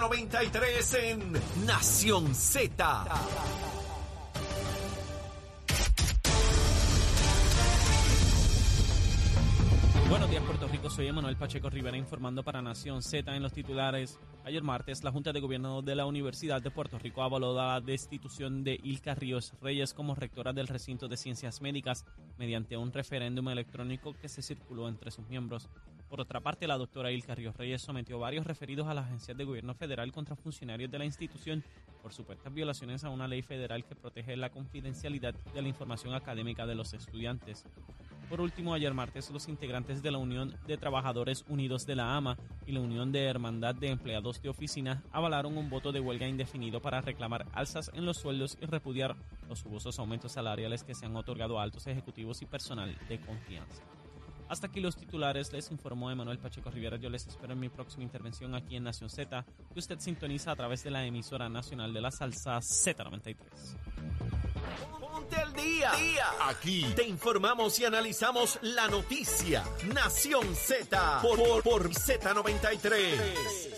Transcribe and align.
93 0.00 0.94
en 0.94 1.32
Nación 1.66 2.34
Z. 2.34 3.04
Buenos 10.08 10.30
días, 10.30 10.42
Puerto 10.44 10.68
Rico. 10.68 10.90
Soy 10.90 11.08
Emanuel 11.08 11.36
Pacheco 11.36 11.70
Rivera 11.70 11.96
informando 11.96 12.42
para 12.42 12.62
Nación 12.62 13.02
Z 13.02 13.34
en 13.34 13.42
los 13.42 13.52
titulares. 13.52 14.18
Ayer 14.46 14.62
martes, 14.62 15.02
la 15.02 15.10
Junta 15.10 15.32
de 15.32 15.40
Gobierno 15.40 15.80
de 15.80 15.94
la 15.94 16.04
Universidad 16.04 16.60
de 16.60 16.70
Puerto 16.70 16.98
Rico 16.98 17.22
avaló 17.22 17.56
la 17.56 17.80
destitución 17.80 18.62
de 18.62 18.78
Ilka 18.82 19.14
Ríos 19.14 19.54
Reyes 19.62 19.94
como 19.94 20.14
rectora 20.14 20.52
del 20.52 20.68
recinto 20.68 21.08
de 21.08 21.16
ciencias 21.16 21.62
médicas 21.62 22.04
mediante 22.36 22.76
un 22.76 22.92
referéndum 22.92 23.48
electrónico 23.48 24.14
que 24.20 24.28
se 24.28 24.42
circuló 24.42 24.86
entre 24.86 25.10
sus 25.10 25.26
miembros. 25.28 25.70
Por 26.10 26.20
otra 26.20 26.40
parte, 26.40 26.66
la 26.66 26.76
doctora 26.76 27.10
Ilka 27.10 27.34
Ríos 27.34 27.56
Reyes 27.56 27.80
sometió 27.80 28.18
varios 28.18 28.46
referidos 28.46 28.86
a 28.86 28.92
las 28.92 29.06
agencias 29.06 29.34
de 29.38 29.44
gobierno 29.44 29.72
federal 29.72 30.12
contra 30.12 30.36
funcionarios 30.36 30.90
de 30.90 30.98
la 30.98 31.06
institución 31.06 31.64
por 32.02 32.12
supuestas 32.12 32.52
violaciones 32.52 33.02
a 33.02 33.08
una 33.08 33.26
ley 33.26 33.40
federal 33.40 33.82
que 33.82 33.96
protege 33.96 34.36
la 34.36 34.50
confidencialidad 34.50 35.32
de 35.54 35.62
la 35.62 35.68
información 35.68 36.12
académica 36.12 36.66
de 36.66 36.74
los 36.74 36.92
estudiantes. 36.92 37.64
Por 38.28 38.40
último, 38.40 38.74
ayer 38.74 38.92
martes, 38.94 39.30
los 39.30 39.48
integrantes 39.48 40.02
de 40.02 40.10
la 40.10 40.18
Unión 40.18 40.56
de 40.66 40.76
Trabajadores 40.76 41.44
Unidos 41.48 41.86
de 41.86 41.94
la 41.94 42.16
AMA 42.16 42.36
y 42.66 42.72
la 42.72 42.80
Unión 42.80 43.12
de 43.12 43.24
Hermandad 43.24 43.74
de 43.74 43.88
Empleados 43.88 44.40
de 44.40 44.48
Oficina 44.48 45.02
avalaron 45.12 45.56
un 45.56 45.70
voto 45.70 45.92
de 45.92 46.00
huelga 46.00 46.26
indefinido 46.26 46.80
para 46.80 47.00
reclamar 47.00 47.46
alzas 47.52 47.90
en 47.94 48.06
los 48.06 48.16
sueldos 48.16 48.56
y 48.60 48.66
repudiar 48.66 49.14
los 49.48 49.62
jugosos 49.62 49.98
aumentos 49.98 50.32
salariales 50.32 50.84
que 50.84 50.94
se 50.94 51.06
han 51.06 51.16
otorgado 51.16 51.58
a 51.58 51.62
altos 51.62 51.86
ejecutivos 51.86 52.40
y 52.42 52.46
personal 52.46 52.96
de 53.08 53.20
confianza. 53.20 53.82
Hasta 54.48 54.66
aquí 54.66 54.80
los 54.80 54.96
titulares, 54.96 55.52
les 55.52 55.70
informó 55.70 56.10
Emanuel 56.10 56.38
Pacheco 56.38 56.70
Rivera. 56.70 56.96
Yo 56.96 57.10
les 57.10 57.26
espero 57.26 57.52
en 57.52 57.60
mi 57.60 57.68
próxima 57.68 58.04
intervención 58.04 58.54
aquí 58.54 58.76
en 58.76 58.84
Nación 58.84 59.10
Z, 59.10 59.44
que 59.72 59.78
usted 59.78 59.98
sintoniza 60.00 60.52
a 60.52 60.56
través 60.56 60.82
de 60.84 60.90
la 60.90 61.04
emisora 61.04 61.48
nacional 61.48 61.92
de 61.92 62.00
la 62.00 62.10
salsa 62.10 62.58
Z93. 62.58 64.33
Ponte 65.00 65.36
al 65.36 65.52
día. 65.52 65.92
Aquí 66.42 66.92
te 66.94 67.04
informamos 67.04 67.78
y 67.78 67.84
analizamos 67.84 68.58
la 68.62 68.88
noticia. 68.88 69.64
Nación 69.92 70.54
Z 70.54 71.20
por, 71.22 71.38
por, 71.38 71.62
por 71.62 71.90
Z93. 71.90 73.73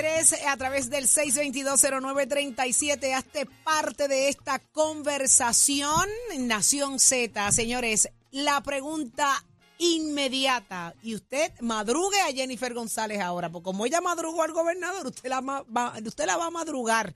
Z93 0.00 0.46
a 0.46 0.56
través 0.56 0.88
del 0.88 1.06
6220937. 1.06 3.14
Hazte 3.14 3.46
parte 3.64 4.08
de 4.08 4.28
esta 4.28 4.58
conversación 4.58 6.08
Nación 6.38 6.98
Z. 6.98 7.52
Señores, 7.52 8.08
la 8.30 8.62
pregunta 8.62 9.44
inmediata. 9.78 10.94
Y 11.02 11.14
usted 11.14 11.52
madrugue 11.60 12.20
a 12.20 12.32
Jennifer 12.32 12.72
González 12.72 13.20
ahora, 13.20 13.50
porque 13.50 13.64
como 13.64 13.84
ella 13.84 14.00
madrugó 14.00 14.42
al 14.42 14.52
gobernador, 14.52 15.06
usted 15.06 15.28
la, 15.28 15.40
va, 15.40 15.94
usted 16.04 16.26
la 16.26 16.36
va 16.36 16.46
a 16.46 16.50
madrugar 16.50 17.14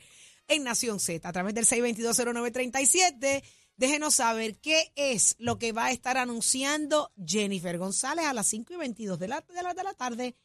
en 0.49 0.65
Nación 0.65 1.01
Z 1.01 1.27
a 1.27 1.33
través 1.33 1.55
del 1.55 1.67
6220937. 1.67 3.43
Déjenos 3.77 4.17
saber 4.17 4.59
qué 4.59 4.93
es 4.95 5.37
lo 5.39 5.59
que 5.59 5.73
va 5.73 5.87
a 5.87 5.91
estar 5.91 6.19
anunciando 6.19 7.11
Jennifer 7.27 7.79
González 7.79 8.27
a 8.27 8.35
las 8.35 8.47
5 8.49 8.75
y 8.75 8.77
22 8.77 9.19
de 9.19 9.29
la, 9.29 9.41
de 9.41 9.63
la, 9.63 9.75
de 9.75 9.83
la 9.83 9.95
tarde 9.95 10.37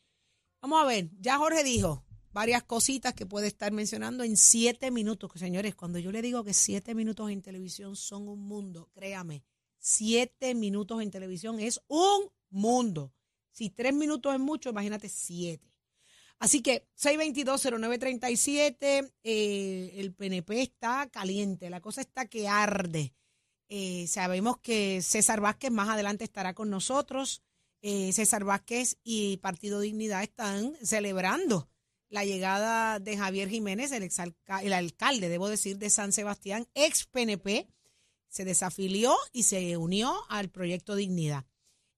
Vamos 0.61 0.81
a 0.81 0.85
ver, 0.85 1.09
ya 1.21 1.37
Jorge 1.37 1.63
dijo 1.63 2.03
varias 2.39 2.63
cositas 2.63 3.13
que 3.13 3.25
puede 3.25 3.47
estar 3.47 3.73
mencionando 3.73 4.23
en 4.23 4.37
siete 4.37 4.91
minutos. 4.91 5.29
Señores, 5.35 5.75
cuando 5.75 5.99
yo 5.99 6.09
le 6.09 6.21
digo 6.21 6.45
que 6.45 6.53
siete 6.53 6.95
minutos 6.95 7.29
en 7.31 7.41
televisión 7.41 7.97
son 7.97 8.29
un 8.29 8.39
mundo, 8.39 8.87
créame, 8.93 9.43
siete 9.77 10.55
minutos 10.55 11.01
en 11.01 11.11
televisión 11.11 11.59
es 11.59 11.81
un 11.89 12.31
mundo. 12.49 13.13
Si 13.51 13.69
tres 13.69 13.93
minutos 13.93 14.33
es 14.33 14.39
mucho, 14.39 14.69
imagínate 14.69 15.09
siete. 15.09 15.69
Así 16.37 16.61
que 16.61 16.87
622-0937, 16.97 19.11
eh, 19.23 19.91
el 19.97 20.13
PNP 20.13 20.61
está 20.61 21.09
caliente, 21.09 21.69
la 21.69 21.81
cosa 21.81 21.99
está 21.99 22.27
que 22.27 22.47
arde. 22.47 23.13
Eh, 23.67 24.07
sabemos 24.07 24.59
que 24.59 25.01
César 25.01 25.41
Vázquez 25.41 25.71
más 25.71 25.89
adelante 25.89 26.23
estará 26.23 26.53
con 26.53 26.69
nosotros. 26.69 27.43
Eh, 27.81 28.13
César 28.13 28.45
Vázquez 28.45 28.97
y 29.03 29.35
Partido 29.37 29.81
Dignidad 29.81 30.23
están 30.23 30.77
celebrando 30.81 31.67
la 32.09 32.25
llegada 32.25 32.99
de 32.99 33.17
Javier 33.17 33.49
Jiménez, 33.49 33.91
el, 33.91 34.73
alcalde, 34.73 35.29
debo 35.29 35.47
decir, 35.47 35.77
de 35.77 35.89
San 35.89 36.11
Sebastián, 36.11 36.67
ex 36.73 37.05
PNP, 37.05 37.67
se 38.27 38.45
desafilió 38.45 39.15
y 39.31 39.43
se 39.43 39.77
unió 39.77 40.13
al 40.29 40.49
proyecto 40.49 40.95
Dignidad. 40.95 41.45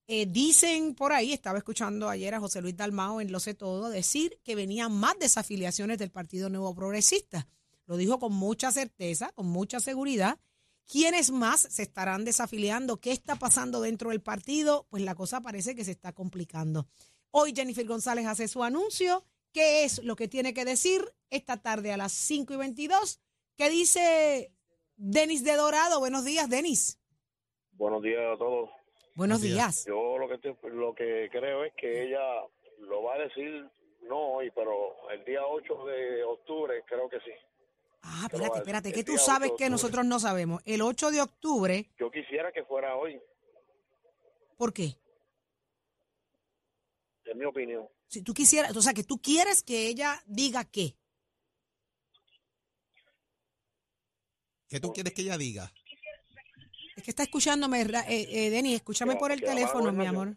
Eh, 0.08 0.26
dicen 0.26 0.94
por 0.96 1.14
ahí, 1.14 1.32
estaba 1.32 1.58
escuchando 1.58 2.10
ayer 2.10 2.34
a 2.34 2.40
José 2.40 2.62
Luis 2.62 2.76
Dalmao 2.76 3.22
en 3.22 3.32
Lo 3.32 3.40
sé 3.40 3.54
todo, 3.54 3.90
decir 3.90 4.40
que 4.44 4.56
venían 4.56 4.92
más 4.92 5.18
desafiliaciones 5.20 5.98
del 5.98 6.12
Partido 6.12 6.50
Nuevo 6.50 6.76
Progresista. 6.76 7.48
Lo 7.86 7.98
dijo 7.98 8.20
con 8.20 8.34
mucha 8.34 8.72
certeza, 8.72 9.32
con 9.34 9.48
mucha 9.48 9.80
seguridad, 9.80 10.38
¿Quiénes 10.92 11.32
más 11.32 11.62
se 11.70 11.84
estarán 11.84 12.26
desafiliando? 12.26 13.00
¿Qué 13.00 13.14
está 13.14 13.38
pasando 13.38 13.80
dentro 13.80 14.10
del 14.10 14.22
partido? 14.22 14.88
Pues 14.90 15.04
la 15.04 15.16
cosa 15.16 15.40
parece 15.40 15.74
que 15.74 15.86
se 15.86 15.92
está 15.92 16.12
complicando. 16.12 16.86
Hoy 17.30 17.54
Jennifer 17.56 17.86
González 17.86 18.26
hace 18.26 18.50
su 18.50 18.62
anuncio. 18.62 19.26
¿Qué 19.53 19.84
es 19.84 20.03
lo 20.03 20.16
que 20.16 20.28
tiene 20.28 20.53
que 20.53 20.63
decir 20.63 21.01
esta 21.29 21.62
tarde 21.62 21.91
a 21.91 21.97
las 21.97 22.13
5 22.13 22.53
y 22.53 22.57
22? 22.57 23.19
¿Qué 23.57 23.69
dice 23.69 24.51
Denis 24.95 25.44
de 25.44 25.56
Dorado? 25.56 26.00
Buenos 26.00 26.23
días, 26.23 26.50
Denis. 26.50 27.00
Buenos 27.73 28.01
días 28.01 28.22
a 28.34 28.38
todos. 28.38 28.69
Buenos 29.16 29.41
días. 29.41 29.85
Yo 29.85 30.17
lo 30.17 30.29
que, 30.29 30.56
lo 30.69 30.95
que 30.95 31.29
creo 31.31 31.66
es 31.66 31.73
que 31.75 32.03
ella 32.03 32.22
lo 32.79 33.03
va 33.03 33.16
a 33.16 33.19
decir 33.19 33.69
no 34.03 34.35
hoy, 34.35 34.51
pero 34.51 35.09
el 35.09 35.23
día 35.25 35.45
8 35.45 35.85
de 35.85 36.23
octubre 36.23 36.83
creo 36.88 37.09
que 37.09 37.19
sí. 37.19 37.31
Ah, 38.03 38.28
espérate, 38.31 38.57
espérate, 38.59 38.94
que 38.94 39.03
tú 39.03 39.18
sabes 39.18 39.51
que 39.57 39.69
nosotros 39.69 40.06
no 40.06 40.19
sabemos. 40.19 40.62
El 40.66 40.81
8 40.81 41.12
de 41.12 41.22
octubre. 41.22 41.85
Yo 42.00 42.09
quisiera 42.09 42.51
que 42.51 42.63
fuera 42.63 42.95
hoy. 42.95 43.22
¿Por 44.57 44.73
qué? 44.73 44.95
Es 47.25 47.35
mi 47.35 47.45
opinión. 47.45 47.88
Si 48.12 48.22
tú 48.22 48.34
quisieras, 48.34 48.76
o 48.76 48.82
sea, 48.82 48.94
que 48.94 49.04
tú 49.04 49.22
quieres 49.22 49.64
que 49.64 49.88
ella 49.88 50.22
diga 50.26 50.66
qué. 50.66 50.98
¿Qué 54.68 54.80
tú 54.80 54.92
quieres 54.94 55.14
que 55.14 55.22
ella 55.22 55.38
diga? 55.38 55.72
Es 56.96 57.04
que 57.04 57.12
está 57.12 57.24
escuchándome, 57.24 57.82
eh, 57.82 57.88
eh, 58.08 58.50
Denis, 58.50 58.76
escúchame 58.76 59.16
por 59.16 59.32
el 59.32 59.42
teléfono, 59.42 59.92
mi 59.92 60.06
amor. 60.06 60.36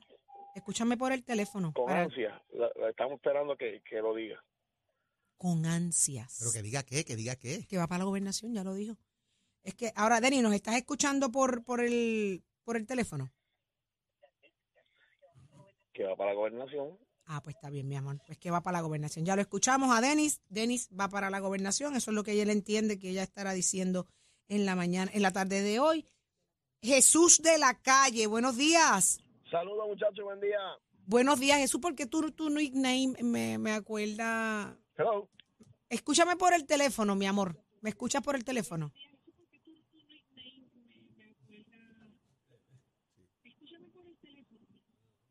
Escúchame 0.55 0.97
por 0.97 1.13
el 1.13 1.25
teléfono. 1.25 1.73
Con 1.73 1.91
ansia, 1.91 2.41
estamos 2.89 3.15
esperando 3.15 3.57
que 3.57 3.83
lo 4.01 4.15
diga 4.15 4.43
con 5.45 5.67
ansias. 5.67 6.37
Pero 6.39 6.53
que 6.53 6.63
diga 6.63 6.83
qué, 6.85 7.05
que 7.05 7.17
diga 7.17 7.37
qué. 7.37 7.67
Que 7.67 7.77
va 7.77 7.87
para 7.87 7.99
la 7.99 8.05
gobernación, 8.05 8.55
ya 8.55 8.65
lo 8.65 8.73
dijo. 8.73 8.97
Es 9.63 9.75
que 9.75 9.93
ahora, 9.95 10.21
Denny, 10.21 10.41
¿nos 10.41 10.55
estás 10.55 10.77
escuchando 10.77 11.31
por, 11.31 11.65
por, 11.65 11.81
el, 11.83 12.43
por 12.65 12.79
el 12.79 12.87
teléfono? 12.87 13.31
Que 15.93 16.05
va 16.05 16.17
para 16.17 16.31
la 16.31 16.37
gobernación. 16.37 16.99
Ah, 17.27 17.41
pues 17.43 17.57
está 17.57 17.71
bien, 17.71 17.89
mi 17.89 17.97
amor. 17.97 18.19
Pues 18.27 18.39
que 18.39 18.51
va 18.51 18.63
para 18.63 18.79
la 18.79 18.83
gobernación. 18.83 19.25
Ya 19.25 19.37
lo 19.37 19.43
escuchamos 19.43 19.97
a 19.97 20.01
Denis. 20.01 20.41
Denis 20.49 20.89
va 20.99 21.09
para 21.09 21.31
la 21.31 21.41
gobernación. 21.41 21.97
Eso 21.97 22.11
es 22.11 22.15
lo 22.15 22.23
que 22.23 22.33
ella 22.33 22.51
entiende 22.53 22.99
que 22.99 23.11
ella 23.11 23.23
estará 23.23 23.53
diciendo 23.53 24.07
en 24.49 24.67
la 24.67 24.77
mañana, 24.77 25.11
en 25.15 25.23
la 25.23 25.33
tarde 25.33 25.63
de 25.63 25.81
hoy. 25.81 26.07
Jesús 26.83 27.41
de 27.43 27.57
la 27.59 27.81
calle, 27.81 28.27
buenos 28.27 28.57
días. 28.57 29.21
Saludos, 29.51 29.87
muchachos, 29.89 30.23
buen 30.23 30.41
día. 30.41 30.59
Buenos 31.07 31.41
días, 31.41 31.59
Jesús, 31.59 31.81
porque 31.81 32.07
tu, 32.07 32.31
tu 32.33 32.51
nickname 32.51 33.15
me, 33.23 33.59
me 33.59 33.73
acuerda 33.73 34.79
Hello. 34.97 35.29
Escúchame 35.89 36.37
por 36.37 36.55
el 36.55 36.67
teléfono, 36.67 37.15
mi 37.15 37.27
amor. 37.27 37.59
¿Me 37.81 37.91
escuchas 37.91 38.23
por 38.23 38.37
el 38.37 38.45
teléfono? 38.45 38.93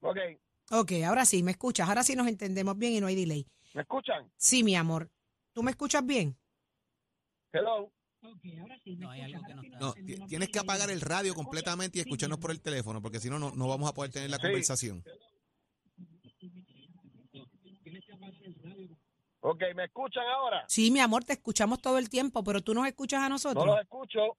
Ok. 0.01 0.18
Ok, 0.75 0.92
ahora 1.06 1.24
sí, 1.24 1.44
me 1.44 1.52
escuchas. 1.52 1.88
Ahora 1.88 2.04
sí 2.04 2.16
nos 2.16 2.28
entendemos 2.28 2.75
bien 2.75 2.94
y 2.94 3.00
no 3.00 3.06
hay 3.06 3.16
delay. 3.16 3.46
¿Me 3.75 3.81
escuchan? 3.81 4.31
Sí, 4.38 4.64
mi 4.64 4.75
amor. 4.75 5.10
¿Tú 5.54 5.62
me 5.62 5.70
escuchas 5.70 6.04
bien? 6.04 6.36
Hello. 7.52 7.92
No, 9.80 9.94
tienes 10.28 10.50
que 10.50 10.60
apagar 10.60 10.90
el 10.90 11.02
radio 11.02 11.36
completamente 11.36 12.00
y 12.00 12.02
escucharnos 12.02 12.40
por 12.40 12.50
el 12.50 12.62
teléfono, 12.62 13.02
porque 13.02 13.20
si 13.20 13.30
no, 13.30 13.38
no 13.38 13.68
vamos 13.68 13.88
a 13.88 13.94
poder 13.94 14.12
tener 14.12 14.31
la 14.31 14.40
conversación. 14.40 15.04
Ok, 19.42 19.62
¿me 19.75 19.86
escuchan 19.86 20.24
ahora? 20.25 20.66
Sí, 20.70 20.90
mi 20.90 21.02
amor, 21.02 21.24
te 21.25 21.34
escuchamos 21.34 21.81
todo 21.81 22.00
el 22.00 22.10
tiempo, 22.10 22.44
pero 22.44 22.62
tú 22.62 22.74
nos 22.74 22.88
escuchas 22.88 23.22
a 23.22 23.30
nosotros. 23.30 23.66
No 23.66 23.74
los 23.74 23.81
escucho. 23.81 24.38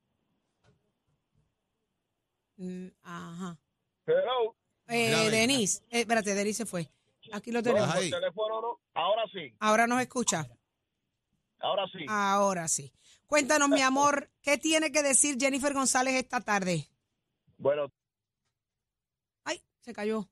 Mm, 2.56 2.88
ajá. 3.02 3.58
Hello. 4.06 4.56
Eh, 4.88 5.30
Denise, 5.30 5.82
eh, 5.90 6.00
espérate, 6.00 6.34
Denise 6.34 6.58
se 6.64 6.66
fue. 6.66 6.88
Aquí 7.32 7.50
lo 7.52 7.62
tenemos. 7.62 7.94
teléfono 7.94 8.60
no. 8.60 8.80
Ahora 8.94 9.22
sí. 9.32 9.54
Ahora 9.58 9.86
nos 9.86 10.00
escucha. 10.00 10.46
Ahora 11.60 11.86
sí. 11.90 12.04
Ahora 12.08 12.68
sí. 12.68 12.92
Cuéntanos, 13.26 13.68
mi 13.70 13.80
amor, 13.80 14.28
¿qué 14.42 14.58
tiene 14.58 14.92
que 14.92 15.02
decir 15.02 15.36
Jennifer 15.40 15.72
González 15.72 16.14
esta 16.14 16.40
tarde? 16.40 16.86
Bueno, 17.56 17.90
Ay, 19.44 19.62
se 19.80 19.94
cayó. 19.94 20.28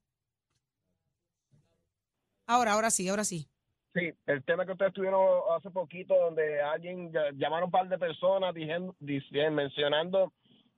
Ahora, 2.47 2.73
ahora 2.73 2.91
sí, 2.91 3.09
ahora 3.09 3.25
sí. 3.25 3.49
sí, 3.95 4.11
el 4.27 4.43
tema 4.45 4.67
que 4.67 4.73
ustedes 4.73 4.93
tuvieron 4.93 5.21
hace 5.57 5.71
poquito, 5.71 6.15
donde 6.15 6.61
alguien 6.61 7.13
ll- 7.13 7.33
llamaron 7.39 7.67
un 7.67 7.71
par 7.71 7.89
de 7.89 7.99
personas 7.99 8.55
diciendo, 8.55 8.95
diciendo- 8.99 9.53
mencionando 9.57 10.33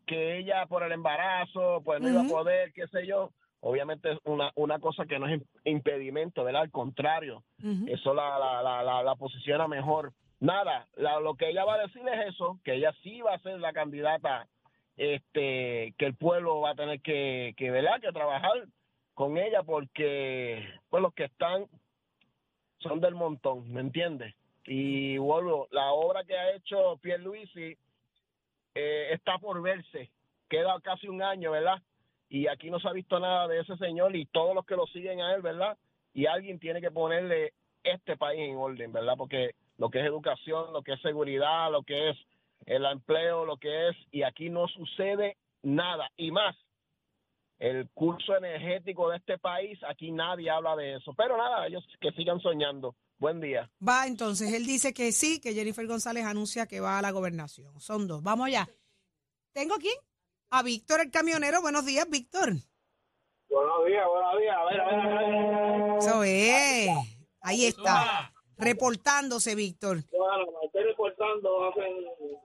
que 0.06 0.38
ella 0.38 0.66
por 0.66 0.82
el 0.84 0.92
embarazo, 0.92 1.80
pues 1.84 2.00
no 2.00 2.08
iba 2.10 2.20
a 2.22 2.24
poder, 2.28 2.72
qué 2.72 2.86
sé 2.88 3.06
yo. 3.06 3.32
Obviamente 3.66 4.12
es 4.12 4.18
una, 4.24 4.52
una 4.56 4.78
cosa 4.78 5.06
que 5.06 5.18
no 5.18 5.26
es 5.26 5.40
impedimento, 5.64 6.44
¿verdad? 6.44 6.62
Al 6.62 6.70
contrario, 6.70 7.42
eso 7.88 8.12
la, 8.12 8.38
la, 8.38 8.82
la, 8.82 9.02
la, 9.02 9.14
posiciona 9.16 9.66
mejor. 9.66 10.12
Nada, 10.38 10.86
la- 10.96 11.18
lo 11.20 11.34
que 11.34 11.48
ella 11.48 11.64
va 11.64 11.76
a 11.76 11.86
decir 11.86 12.02
es 12.06 12.34
eso, 12.34 12.60
que 12.62 12.74
ella 12.74 12.92
sí 13.02 13.22
va 13.22 13.32
a 13.34 13.38
ser 13.38 13.58
la 13.60 13.72
candidata, 13.72 14.46
este, 14.98 15.94
que 15.96 16.04
el 16.06 16.14
pueblo 16.14 16.60
va 16.60 16.70
a 16.70 16.74
tener 16.74 17.00
que, 17.00 17.54
que 17.56 17.70
¿verdad? 17.70 18.00
Que 18.02 18.12
trabajar 18.12 18.52
con 19.14 19.38
ella 19.38 19.62
porque, 19.62 20.62
pues 20.90 21.02
los 21.02 21.14
que 21.14 21.24
están 21.24 21.66
son 22.80 23.00
del 23.00 23.14
montón, 23.14 23.72
¿me 23.72 23.80
entiendes? 23.80 24.34
Y 24.66 25.16
vuelvo, 25.18 25.68
la 25.70 25.92
obra 25.92 26.24
que 26.24 26.36
ha 26.36 26.54
hecho 26.54 26.98
Pierluisi 26.98 27.78
eh, 28.74 29.08
está 29.12 29.38
por 29.38 29.62
verse, 29.62 30.10
queda 30.50 30.78
casi 30.82 31.08
un 31.08 31.22
año, 31.22 31.50
¿verdad? 31.52 31.80
Y 32.28 32.46
aquí 32.48 32.70
no 32.70 32.80
se 32.80 32.88
ha 32.88 32.92
visto 32.92 33.18
nada 33.20 33.46
de 33.48 33.60
ese 33.60 33.76
señor 33.76 34.16
y 34.16 34.26
todos 34.26 34.54
los 34.54 34.64
que 34.64 34.76
lo 34.76 34.86
siguen 34.86 35.20
a 35.20 35.34
él, 35.34 35.42
¿verdad? 35.42 35.76
Y 36.12 36.26
alguien 36.26 36.58
tiene 36.58 36.80
que 36.80 36.90
ponerle 36.90 37.52
este 37.82 38.16
país 38.16 38.40
en 38.40 38.56
orden, 38.56 38.92
¿verdad? 38.92 39.14
Porque 39.16 39.54
lo 39.78 39.90
que 39.90 40.00
es 40.00 40.06
educación, 40.06 40.72
lo 40.72 40.82
que 40.82 40.94
es 40.94 41.02
seguridad, 41.02 41.70
lo 41.70 41.82
que 41.82 42.10
es 42.10 42.16
el 42.66 42.84
empleo, 42.86 43.44
lo 43.44 43.56
que 43.56 43.88
es, 43.88 43.96
y 44.10 44.22
aquí 44.22 44.48
no 44.48 44.66
sucede 44.68 45.36
nada. 45.62 46.10
Y 46.16 46.30
más, 46.30 46.56
el 47.58 47.88
curso 47.90 48.36
energético 48.36 49.10
de 49.10 49.18
este 49.18 49.38
país, 49.38 49.78
aquí 49.88 50.10
nadie 50.10 50.50
habla 50.50 50.76
de 50.76 50.96
eso. 50.96 51.12
Pero 51.14 51.36
nada, 51.36 51.66
ellos 51.66 51.84
que 52.00 52.12
sigan 52.12 52.40
soñando. 52.40 52.96
Buen 53.18 53.40
día. 53.40 53.70
Va, 53.86 54.06
entonces, 54.06 54.52
él 54.52 54.66
dice 54.66 54.92
que 54.92 55.12
sí, 55.12 55.40
que 55.40 55.54
Jennifer 55.54 55.86
González 55.86 56.24
anuncia 56.24 56.66
que 56.66 56.80
va 56.80 56.98
a 56.98 57.02
la 57.02 57.12
gobernación. 57.12 57.80
Son 57.80 58.08
dos. 58.08 58.22
Vamos 58.22 58.48
allá. 58.48 58.68
¿Tengo 59.52 59.76
quién? 59.76 59.94
A 60.56 60.62
Víctor, 60.62 61.00
el 61.00 61.10
camionero. 61.10 61.60
Buenos 61.60 61.84
días, 61.84 62.08
Víctor. 62.08 62.50
Buenos 63.50 63.86
días, 63.86 64.06
buenos 64.06 64.40
días. 64.40 64.56
A 64.56 64.64
ver, 64.66 64.80
a 64.80 64.86
ver, 64.86 65.00
a 65.00 65.18
ver. 65.18 65.98
Eso 65.98 66.22
es. 66.22 66.88
Ahí 67.40 67.64
está. 67.66 68.32
Reportándose, 68.56 69.56
Víctor. 69.56 70.04
Bueno, 70.16 70.46
me 70.60 70.66
estoy 70.66 70.84
reportando 70.84 71.70
hace 71.70 71.80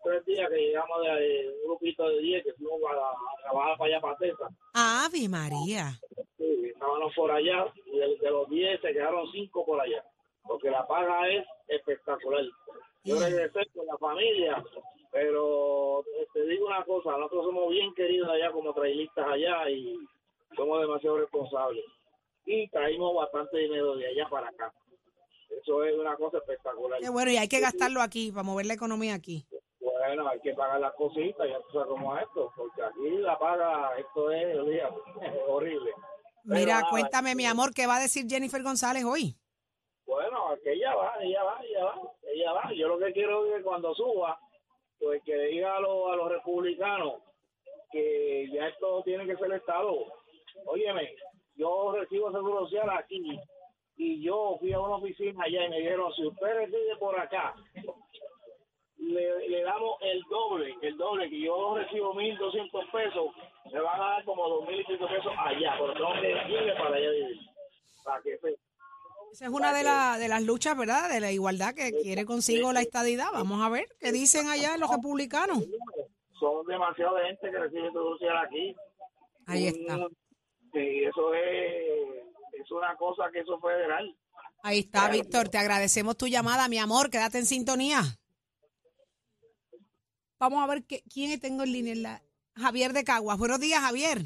tres 0.03 0.25
días 0.25 0.50
que 0.50 0.56
llegamos 0.56 1.03
de 1.03 1.50
un 1.50 1.67
grupito 1.67 2.09
de 2.09 2.19
10 2.19 2.44
que 2.45 2.53
fuimos 2.56 2.79
a, 2.89 3.44
trabajar 3.44 3.77
para 3.77 3.91
allá 3.91 4.01
para 4.01 4.17
Tesa. 4.17 4.50
Ave 4.73 5.29
María. 5.29 5.91
Sí, 6.35 6.63
estábamos 6.65 7.13
por 7.13 7.29
allá 7.29 7.71
y 7.85 7.95
de, 7.95 8.17
de 8.17 8.31
los 8.31 8.50
10 8.50 8.81
se 8.81 8.91
quedaron 8.91 9.31
5 9.31 9.65
por 9.67 9.79
allá. 9.79 10.03
Porque 10.41 10.71
la 10.71 10.88
paga 10.88 11.29
es 11.29 11.45
espectacular. 11.67 12.44
Yo 13.04 13.19
regresé 13.19 13.66
con 13.74 13.86
la 13.86 13.98
familia, 13.98 14.63
pero 15.12 16.04
te 16.34 16.46
digo 16.46 16.68
una 16.68 16.84
cosa, 16.84 17.12
nosotros 17.18 17.46
somos 17.46 17.69
bien 17.69 17.94
queridos 17.94 18.30
allá 18.30 18.51
como 18.51 18.74
trailistas 18.74 19.25
allá 19.28 19.69
y 19.69 19.98
somos 20.56 20.81
demasiado 20.81 21.19
responsables. 21.19 21.86
Y 22.46 22.68
traímos 22.69 23.16
bastante 23.16 23.57
dinero 23.57 23.96
de 23.96 24.07
allá 24.07 24.28
para 24.30 24.50
acá. 24.50 24.74
Eso 25.62 25.84
es 25.84 25.98
una 25.98 26.16
cosa 26.16 26.38
espectacular. 26.38 27.00
Qué 27.00 27.10
bueno, 27.10 27.31
y 27.31 27.38
hay 27.38 27.48
que 27.48 27.60
gastarlo 27.60 28.01
aquí 28.01 28.31
para 28.31 28.44
mover 28.44 28.66
la 28.66 28.74
economía 28.74 29.13
aquí. 29.13 29.45
Bueno, 29.80 30.28
hay 30.28 30.40
que 30.40 30.54
pagar 30.54 30.80
las 30.80 30.94
cositas, 30.94 31.48
ya 31.48 31.57
tú 31.60 31.74
sabes 31.74 31.88
cómo 31.90 32.16
es 32.18 32.24
esto, 32.24 32.52
porque 32.56 32.81
aquí 32.81 33.18
la 33.18 33.38
paga, 33.38 33.92
esto 33.98 34.31
es, 34.31 34.57
olvídate, 34.57 34.95
horrible. 35.48 35.92
Pero 36.44 36.60
Mira, 36.60 36.80
nada, 36.80 36.90
cuéntame, 36.90 37.36
mi 37.36 37.45
amor, 37.45 37.74
¿qué 37.74 37.86
va 37.86 37.98
a 37.98 38.02
decir 38.02 38.25
Jennifer 38.28 38.62
González 38.63 39.04
hoy? 39.04 39.36
Que 40.63 40.74
ella 40.74 40.96
va, 40.96 41.16
ella 41.22 41.44
va, 41.44 41.62
ella 41.63 41.86
va, 41.86 42.01
ella 42.24 42.51
va. 42.54 42.74
Yo 42.74 42.88
lo 42.88 43.00
que 43.00 43.13
quiero 43.13 43.46
es 43.46 43.57
que 43.57 43.63
cuando 43.63 43.94
suba, 43.94 44.40
pues 45.00 45.22
que 45.24 45.36
diga 45.36 45.78
a 45.78 45.80
los, 45.80 46.12
a 46.12 46.16
los 46.16 46.30
republicanos 46.30 47.22
que 47.92 48.50
ya 48.51 48.68
esto 48.68 49.01
tiene 49.04 49.25
que 49.25 49.38
ser 49.38 49.51
Estado. 49.54 50.06
Óyeme, 50.66 51.16
yo 51.56 51.92
recibo 51.94 52.31
seguro 52.31 52.62
social 52.62 52.90
aquí 52.92 53.40
y 53.98 54.22
yo 54.22 54.57
fui 54.60 54.72
a 54.74 54.80
una 54.80 54.96
oficina 54.96 55.44
allá 55.44 55.66
y 55.66 55.69
me 55.69 55.78
dijeron, 55.80 56.13
si 56.13 56.25
usted 56.25 56.56
reside 56.56 56.95
por 56.98 57.19
acá, 57.19 57.56
le, 58.98 59.50
le 59.50 59.63
damos 59.63 59.98
el 60.02 60.22
doble, 60.30 60.75
el 60.81 60.98
doble, 60.98 61.30
que 61.30 61.42
yo 61.42 61.75
recibo 61.75 62.13
1.200 62.13 62.92
pesos, 62.92 63.31
me 63.72 63.80
van 63.80 64.00
a 64.00 64.10
dar 64.12 64.25
como 64.25 64.62
2.000 64.66 64.80
y 64.81 64.98
pesos 64.98 65.34
allá, 65.38 65.75
pero 65.80 65.94
tengo 65.94 66.13
que 66.22 66.74
para 66.74 66.95
allá 66.95 67.10
vivir, 67.10 67.40
para 68.04 68.22
que 68.22 68.38
Esa 69.31 69.46
es 69.46 69.52
una 69.52 69.74
de, 69.74 69.84
la- 69.84 70.18
de 70.18 70.28
las 70.28 70.44
luchas, 70.44 70.76
¿verdad? 70.78 71.10
De 71.10 71.20
la 71.20 71.31
igualdad 71.31 71.74
que 71.74 71.92
quiere 72.02 72.26
consigo 72.26 72.74
la 72.74 72.81
estadidad. 72.81 73.28
Vamos 73.31 73.62
a 73.62 73.70
ver 73.70 73.88
qué 74.00 74.12
dicen 74.12 74.48
allá 74.48 74.76
los 74.78 74.90
republicanos. 74.90 75.64
son 76.40 76.66
demasiada 76.68 77.26
gente 77.28 77.52
que 77.52 77.58
recibe 77.60 77.92
social 77.92 78.38
aquí. 78.46 78.76
Ahí 79.46 79.68
está. 79.68 79.98
Sí, 80.74 81.04
eso 81.04 81.34
es, 81.34 82.24
es 82.54 82.72
una 82.72 82.96
cosa 82.96 83.24
que 83.34 83.40
eso 83.40 83.56
es 83.56 83.62
federal. 83.62 84.16
Ahí 84.62 84.80
está, 84.80 85.10
Víctor. 85.10 85.50
Te 85.50 85.58
agradecemos 85.58 86.18
tu 86.18 86.28
llamada, 86.28 86.68
mi 86.68 86.78
amor. 86.78 87.10
Quédate 87.10 87.40
en 87.40 87.46
sintonía. 87.46 88.02
Vamos 90.40 90.64
a 90.64 90.68
ver 90.68 90.84
qué, 90.86 91.04
quién 91.12 91.40
tengo 91.40 91.64
en 91.64 91.72
línea. 91.74 91.96
La- 91.96 92.24
Javier 92.56 92.94
de 92.94 93.04
Caguas. 93.04 93.38
Buenos 93.38 93.60
días, 93.60 93.80
Javier. 93.81 94.26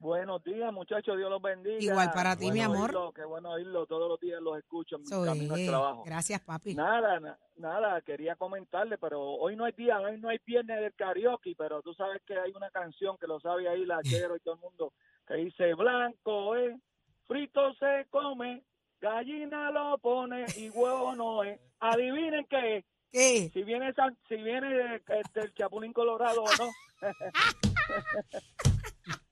Buenos 0.00 0.42
días, 0.42 0.72
muchachos, 0.72 1.14
Dios 1.18 1.28
los 1.28 1.42
bendiga. 1.42 1.76
Igual 1.78 2.10
para 2.14 2.34
ti, 2.34 2.50
mi 2.50 2.60
amor. 2.62 2.84
oírlo, 2.84 3.12
qué 3.12 3.22
bueno 3.22 3.50
oírlo, 3.50 3.84
todos 3.84 4.08
los 4.08 4.18
días 4.18 4.40
los 4.40 4.56
escucho 4.56 4.96
en 4.96 5.02
mi 5.02 5.06
Eso 5.08 5.22
camino 5.26 5.54
al 5.54 5.66
trabajo. 5.66 6.02
Gracias, 6.06 6.40
papi. 6.40 6.74
Nada, 6.74 7.20
na- 7.20 7.38
nada, 7.56 8.00
quería 8.00 8.34
comentarle, 8.36 8.96
pero 8.96 9.20
hoy 9.20 9.56
no 9.56 9.66
es 9.66 9.76
día, 9.76 10.00
hoy 10.00 10.18
no 10.18 10.30
hay 10.30 10.38
viernes 10.46 10.80
del 10.80 10.94
karaoke, 10.94 11.54
pero 11.56 11.82
tú 11.82 11.92
sabes 11.92 12.22
que 12.26 12.32
hay 12.38 12.50
una 12.56 12.70
canción 12.70 13.18
que 13.18 13.26
lo 13.26 13.40
sabe 13.40 13.68
ahí 13.68 13.84
la 13.84 14.00
Chero 14.02 14.36
y 14.36 14.40
todo 14.40 14.54
el 14.54 14.60
mundo, 14.60 14.94
que 15.28 15.34
dice, 15.34 15.74
blanco 15.74 16.56
es, 16.56 16.80
frito 17.26 17.74
se 17.74 18.06
come, 18.08 18.64
gallina 19.02 19.70
lo 19.70 19.98
pone 19.98 20.46
y 20.56 20.70
huevo 20.70 21.14
no 21.14 21.44
es. 21.44 21.60
Adivinen 21.78 22.46
qué 22.48 22.78
es, 22.78 22.84
¿Qué? 23.12 23.50
si 23.52 23.62
viene, 23.64 23.92
San- 23.92 24.16
si 24.30 24.36
viene 24.36 24.94
este, 24.96 25.40
el 25.40 25.52
Chapulín 25.52 25.92
Colorado 25.92 26.42
o 26.42 26.48
no. 26.58 26.70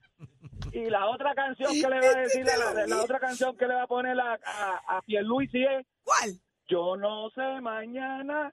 y 0.73 0.91
la 0.91 1.07
otra 1.09 1.35
canción 1.35 1.73
que 1.73 1.89
le 1.89 2.01
va 2.01 2.07
a 2.09 2.15
decir, 2.23 2.45
la, 2.47 2.87
la 2.87 3.03
otra 3.03 3.19
canción 3.19 3.57
que 3.57 3.67
le 3.67 3.75
va 3.75 3.83
a 3.83 3.87
poner 3.87 4.19
a, 4.21 4.35
a, 4.45 4.99
a 4.99 5.03
Pierluisi 5.03 5.63
es 5.65 5.87
¿Cuál? 6.05 6.41
Yo 6.69 6.97
no 6.97 7.31
sé 7.31 7.61
mañana 7.63 8.53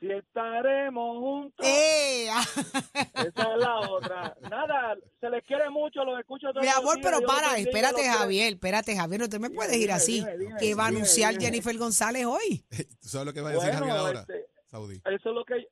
si 0.00 0.10
estaremos 0.12 1.16
juntos. 1.18 1.66
¡Eh! 1.66 2.28
Esa 3.14 3.24
es 3.54 3.58
la 3.58 3.80
otra. 3.80 4.36
Nada, 4.48 4.96
se 5.20 5.28
les 5.30 5.42
quiere 5.44 5.68
mucho, 5.70 6.04
los 6.04 6.18
escucho 6.20 6.48
todos 6.52 6.60
Mi 6.62 6.68
los 6.68 6.76
amor, 6.76 6.96
días, 6.98 7.06
pero 7.10 7.26
para, 7.26 7.54
bendiga, 7.54 7.70
espérate. 7.70 8.06
Javier, 8.08 8.52
espérate, 8.52 8.96
Javier, 8.96 9.20
no 9.22 9.28
te 9.28 9.38
me 9.40 9.48
Dime, 9.48 9.56
puedes 9.56 9.76
ir 9.76 9.90
así. 9.90 10.20
dime, 10.20 10.38
dime, 10.38 10.54
que 10.60 10.74
va 10.74 10.84
a 10.84 10.88
anunciar 10.88 11.32
dime. 11.32 11.44
Jennifer 11.46 11.76
González 11.76 12.26
hoy. 12.26 12.64
¿Tú 13.02 13.08
sabes 13.08 13.26
lo 13.26 13.32
que 13.32 13.40
va 13.40 13.48
a 13.48 13.52
decir 13.54 13.70
Bueno, 13.70 13.86
Javier 13.86 13.96
ahora? 13.98 14.20
este, 14.20 14.46
Saudí. 14.66 14.96
eso 14.96 15.28
es 15.30 15.34
lo 15.34 15.44
que, 15.44 15.66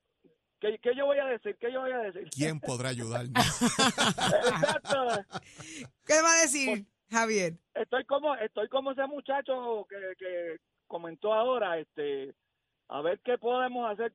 que, 0.71 0.79
que 0.79 0.95
yo 0.95 1.05
voy 1.05 1.17
a 1.17 1.25
decir, 1.25 1.55
que 1.57 1.71
yo 1.71 1.81
voy 1.81 1.91
a 1.91 1.99
decir. 1.99 2.29
¿Quién 2.29 2.59
podrá 2.59 2.89
ayudarme? 2.89 3.33
Exacto. 3.39 5.07
¿Qué 6.05 6.21
va 6.21 6.33
a 6.33 6.41
decir 6.41 6.85
Javier? 7.09 7.53
Estoy 7.73 8.05
como, 8.05 8.35
estoy 8.35 8.67
como 8.69 8.91
ese 8.91 9.05
muchacho 9.07 9.85
que, 9.89 10.15
que 10.17 10.57
comentó 10.87 11.33
ahora, 11.33 11.77
este, 11.77 12.35
a 12.89 13.01
ver 13.01 13.19
qué 13.23 13.37
podemos 13.37 13.89
hacer. 13.91 14.13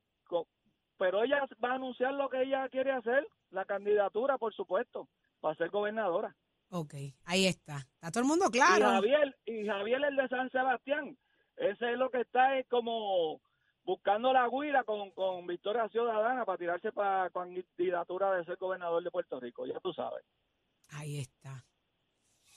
Pero 0.97 1.23
ella 1.23 1.45
va 1.63 1.71
a 1.71 1.75
anunciar 1.75 2.13
lo 2.13 2.29
que 2.29 2.43
ella 2.43 2.69
quiere 2.69 2.91
hacer, 2.91 3.27
la 3.49 3.65
candidatura, 3.65 4.37
por 4.37 4.53
supuesto, 4.53 5.09
para 5.41 5.55
ser 5.55 5.69
gobernadora. 5.69 6.35
Ok, 6.69 6.93
ahí 7.25 7.45
está. 7.45 7.77
¿Está 7.95 8.11
todo 8.11 8.21
el 8.21 8.29
mundo 8.29 8.45
Y 8.49 8.51
claro? 8.51 8.85
Javier, 8.85 9.35
y 9.45 9.65
Javier 9.65 10.03
el 10.05 10.15
de 10.15 10.27
San 10.27 10.49
Sebastián, 10.51 11.17
ese 11.57 11.91
es 11.91 11.97
lo 11.97 12.09
que 12.09 12.21
está 12.21 12.57
es 12.57 12.67
como 12.67 13.41
buscando 13.85 14.31
la 14.33 14.47
guira 14.49 14.83
con, 14.83 15.11
con 15.11 15.45
Victoria 15.47 15.87
Ciudadana 15.89 16.45
para 16.45 16.57
tirarse 16.57 16.91
para 16.91 17.29
candidatura 17.29 18.31
de 18.37 18.45
ser 18.45 18.57
gobernador 18.57 19.03
de 19.03 19.11
Puerto 19.11 19.39
Rico, 19.39 19.65
ya 19.65 19.79
tú 19.79 19.93
sabes. 19.93 20.23
Ahí 20.89 21.19
está. 21.19 21.65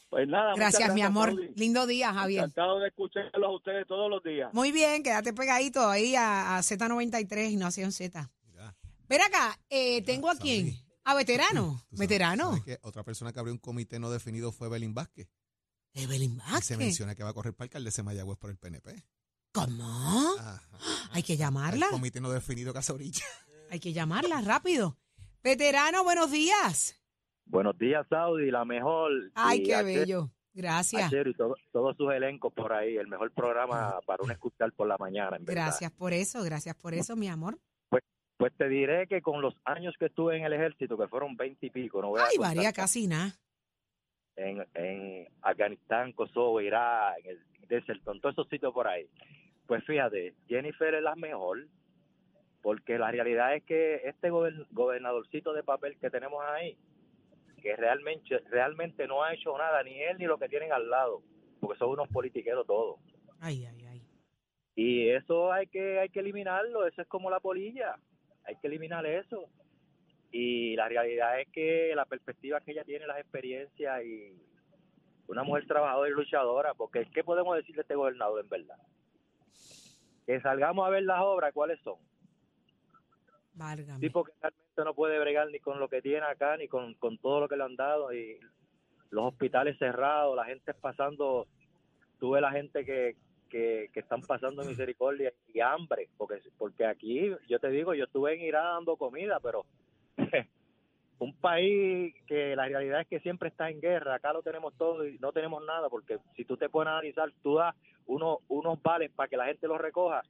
Pues 0.09 0.29
nada, 0.29 0.53
muchas 0.53 0.73
Gracias, 0.73 0.95
mi 0.95 1.03
amor. 1.03 1.31
Saudi. 1.31 1.49
Lindo 1.57 1.87
día, 1.87 2.13
Javier. 2.15 2.45
Encantado 2.45 2.79
de 2.79 2.89
escucharlos 2.89 3.45
a 3.49 3.51
ustedes 3.51 3.87
todos 3.87 4.09
los 4.09 4.23
días. 4.23 4.53
Muy 4.55 4.71
bien, 4.71 5.03
quédate 5.03 5.33
pegadito 5.33 5.89
ahí 5.89 6.15
a, 6.15 6.57
a 6.57 6.61
Z93 6.61 7.51
y 7.51 7.57
Nación 7.57 7.91
Z. 7.93 8.31
Mira, 8.47 8.75
Ven 9.09 9.21
acá, 9.23 9.59
eh, 9.69 10.03
tengo 10.03 10.29
a 10.31 10.35
Saudi. 10.35 10.49
quién? 10.65 10.87
A 11.05 11.15
veterano. 11.15 11.83
tú 11.91 11.97
Veterano. 11.99 12.45
sabes 12.51 12.65
que 12.65 12.79
otra 12.83 13.03
persona 13.05 13.33
que 13.33 13.39
abrió 13.41 13.53
un 13.53 13.59
comité 13.59 13.99
no 13.99 14.11
definido 14.11 14.53
fue 14.53 14.69
Belín 14.69 14.95
Vázquez. 14.95 15.29
Evelyn 15.95 16.33
Y 16.37 16.41
se 16.41 16.53
Vázquez. 16.53 16.79
menciona 16.79 17.15
que 17.15 17.23
va 17.25 17.31
a 17.31 17.35
correr 17.35 17.55
para 17.55 17.65
alcalde 17.67 17.91
de 17.91 18.03
Mayagüez 18.03 18.39
por 18.39 18.51
el 18.51 18.59
PNP. 18.59 19.03
¿Cómo? 19.57 20.35
Ajá. 20.39 20.63
Hay 21.13 21.23
que 21.23 21.37
llamarla. 21.37 21.87
El 21.87 21.93
comité 21.93 22.21
no 22.21 22.31
definido 22.31 22.73
Casorilla. 22.75 23.25
Hay 23.71 23.81
que 23.81 23.93
llamarla 23.93 24.41
rápido. 24.43 24.97
Veterano, 25.43 26.05
buenos 26.05 26.31
días. 26.31 26.95
Buenos 27.47 27.79
días, 27.79 28.07
Saudi, 28.09 28.51
la 28.51 28.65
mejor. 28.65 29.11
Ay, 29.35 29.61
Y 29.61 29.63
qué 29.65 29.75
a 29.75 29.83
bello. 29.83 30.31
Gracias. 30.53 31.05
a 31.07 31.11
Chero 31.11 31.31
y 31.31 31.35
todo- 31.35 31.57
todos 31.73 31.97
sus 31.97 32.13
elencos 32.13 32.53
por 32.53 32.73
ahí. 32.73 32.97
El 32.97 33.09
mejor 33.09 33.33
programa 33.33 33.99
para 34.07 34.23
un 34.23 34.31
escuchar 34.31 34.73
por 34.73 34.87
la 34.89 34.97
mañana, 34.99 35.37
en 35.37 35.45
verdad. 35.45 35.65
Gracias 35.67 35.91
por 35.93 36.13
eso, 36.13 36.43
gracias 36.43 36.75
por 36.77 36.95
eso, 36.95 37.17
mi 37.17 37.29
amor. 37.29 37.59
Pues 38.39 38.53
te 38.59 38.69
diré 38.69 39.07
que 39.07 39.23
con 39.23 39.41
los 39.41 39.55
años 39.65 39.95
que 39.99 40.07
estuve 40.07 40.37
en 40.37 40.45
el 40.45 40.53
ejército, 40.53 40.99
que 40.99 41.09
fueron 41.09 41.37
veinte 41.37 41.67
y 41.67 41.71
pico, 41.71 42.03
no 42.03 42.09
voy 42.09 42.21
a 42.21 42.25
Ay, 42.27 42.37
contar, 42.37 42.55
varía 42.57 42.73
casi 42.75 43.07
nada. 43.07 43.35
en, 44.37 44.67
en 44.75 45.29
Afganistán, 45.41 46.13
Kosovo, 46.13 46.61
Irak, 46.61 47.17
en 47.25 47.31
el 47.31 47.69
Desert, 47.69 48.07
en 48.07 48.21
todos 48.21 48.35
esos 48.35 48.49
sitios 48.51 48.75
por 48.75 48.87
ahí. 48.89 49.09
Pues 49.67 49.85
fíjate, 49.85 50.35
Jennifer 50.49 50.95
es 50.95 51.03
la 51.03 51.17
mejor, 51.17 51.67
porque 52.63 52.99
la 52.99 53.11
realidad 53.11 53.55
es 53.55 53.65
que 53.65 53.97
este 54.05 54.31
gober- 54.31 54.67
gobernadorcito 54.71 55.53
de 55.53 55.63
papel 55.63 55.97
que 55.99 56.11
tenemos 56.11 56.43
ahí, 56.45 56.77
que 57.63 57.75
realmente, 57.77 58.39
realmente 58.51 59.07
no 59.09 59.23
ha 59.25 59.35
hecho 59.35 59.57
nada, 59.59 59.83
ni 59.83 60.01
él 60.03 60.19
ni 60.19 60.25
lo 60.27 60.39
que 60.39 60.49
tienen 60.49 60.73
al 60.73 60.89
lado, 60.89 61.23
porque 61.61 61.79
son 61.79 61.91
unos 61.91 62.09
politiqueros 62.09 62.67
todos. 62.67 63.01
Ay, 63.41 63.67
ay, 63.67 63.85
ay. 63.87 64.03
Y 64.75 65.09
eso 65.09 65.53
hay 65.53 65.67
que 65.67 65.99
hay 65.99 66.11
que 66.11 66.21
eliminarlo, 66.21 66.87
eso 66.87 67.03
es 67.03 67.09
como 67.09 67.31
la 67.31 67.41
polilla, 67.41 67.97
hay 68.45 68.57
que 68.57 68.67
eliminar 68.69 69.05
eso. 69.07 69.49
Y 70.31 70.77
la 70.77 70.89
realidad 70.89 71.41
es 71.41 71.49
que 71.49 71.93
la 71.95 72.05
perspectiva 72.05 72.61
que 72.61 72.73
ella 72.73 72.85
tiene, 72.85 73.07
las 73.07 73.19
experiencias 73.19 74.05
y 74.05 74.35
una 75.29 75.43
mujer 75.45 75.67
trabajadora 75.67 76.11
y 76.11 76.13
luchadora, 76.13 76.75
porque 76.75 77.07
¿qué 77.13 77.25
podemos 77.25 77.57
decirle 77.57 77.81
a 77.81 77.83
este 77.83 77.95
gobernador 77.95 78.43
en 78.45 78.49
verdad? 78.51 78.77
Que 80.27 80.41
salgamos 80.41 80.87
a 80.87 80.91
ver 80.91 81.05
las 81.05 81.21
obras, 81.21 81.53
¿cuáles 81.53 81.81
son? 81.81 81.97
Válgame. 83.55 84.01
tipo 84.01 84.23
que 84.25 84.33
realmente 84.41 84.85
no 84.85 84.95
puede 84.95 85.19
bregar 85.19 85.49
ni 85.51 85.61
con 85.61 85.81
lo 85.81 85.89
que 85.89 86.03
tiene 86.03 86.27
acá, 86.27 86.57
ni 86.57 86.69
con, 86.69 86.95
con 86.95 87.17
todo 87.17 87.41
lo 87.41 87.49
que 87.49 87.57
le 87.57 87.65
han 87.65 87.77
dado, 87.77 88.13
y 88.13 88.39
los 89.11 89.33
hospitales 89.33 89.79
cerrados, 89.79 90.37
la 90.37 90.45
gente 90.45 90.75
pasando, 90.75 91.47
tuve 92.19 92.41
la 92.41 92.51
gente 92.51 92.85
que, 92.85 93.17
que, 93.49 93.89
que 93.93 94.01
están 94.01 94.21
pasando 94.21 94.63
misericordia 94.65 95.33
y 95.55 95.61
hambre, 95.61 96.11
porque, 96.19 96.41
porque 96.59 96.85
aquí, 96.85 97.35
yo 97.49 97.59
te 97.59 97.71
digo, 97.71 97.95
yo 97.95 98.05
estuve 98.05 98.35
en 98.35 98.43
Irán 98.43 98.75
dando 98.77 98.97
comida, 98.97 99.41
pero 99.41 99.65
un 101.19 101.35
país 101.35 102.15
que 102.27 102.55
la 102.55 102.67
realidad 102.67 103.01
es 103.01 103.07
que 103.09 103.21
siempre 103.21 103.49
está 103.49 103.71
en 103.71 103.81
guerra, 103.81 104.17
acá 104.17 104.33
lo 104.33 104.43
tenemos 104.43 104.75
todo 104.77 105.07
y 105.07 105.19
no 105.19 105.33
tenemos 105.33 105.65
nada, 105.65 105.89
porque 105.89 106.19
si 106.37 106.45
tú 106.45 106.57
te 106.57 106.67
a 106.67 106.81
analizar, 106.81 107.33
tú 107.43 107.55
das 107.57 107.75
unos, 108.07 108.39
unos 108.49 108.83
vales 108.83 109.11
para 109.13 109.29
que 109.29 109.37
la 109.37 109.47
gente 109.47 109.67
los 109.67 109.81
recoja 109.81 110.23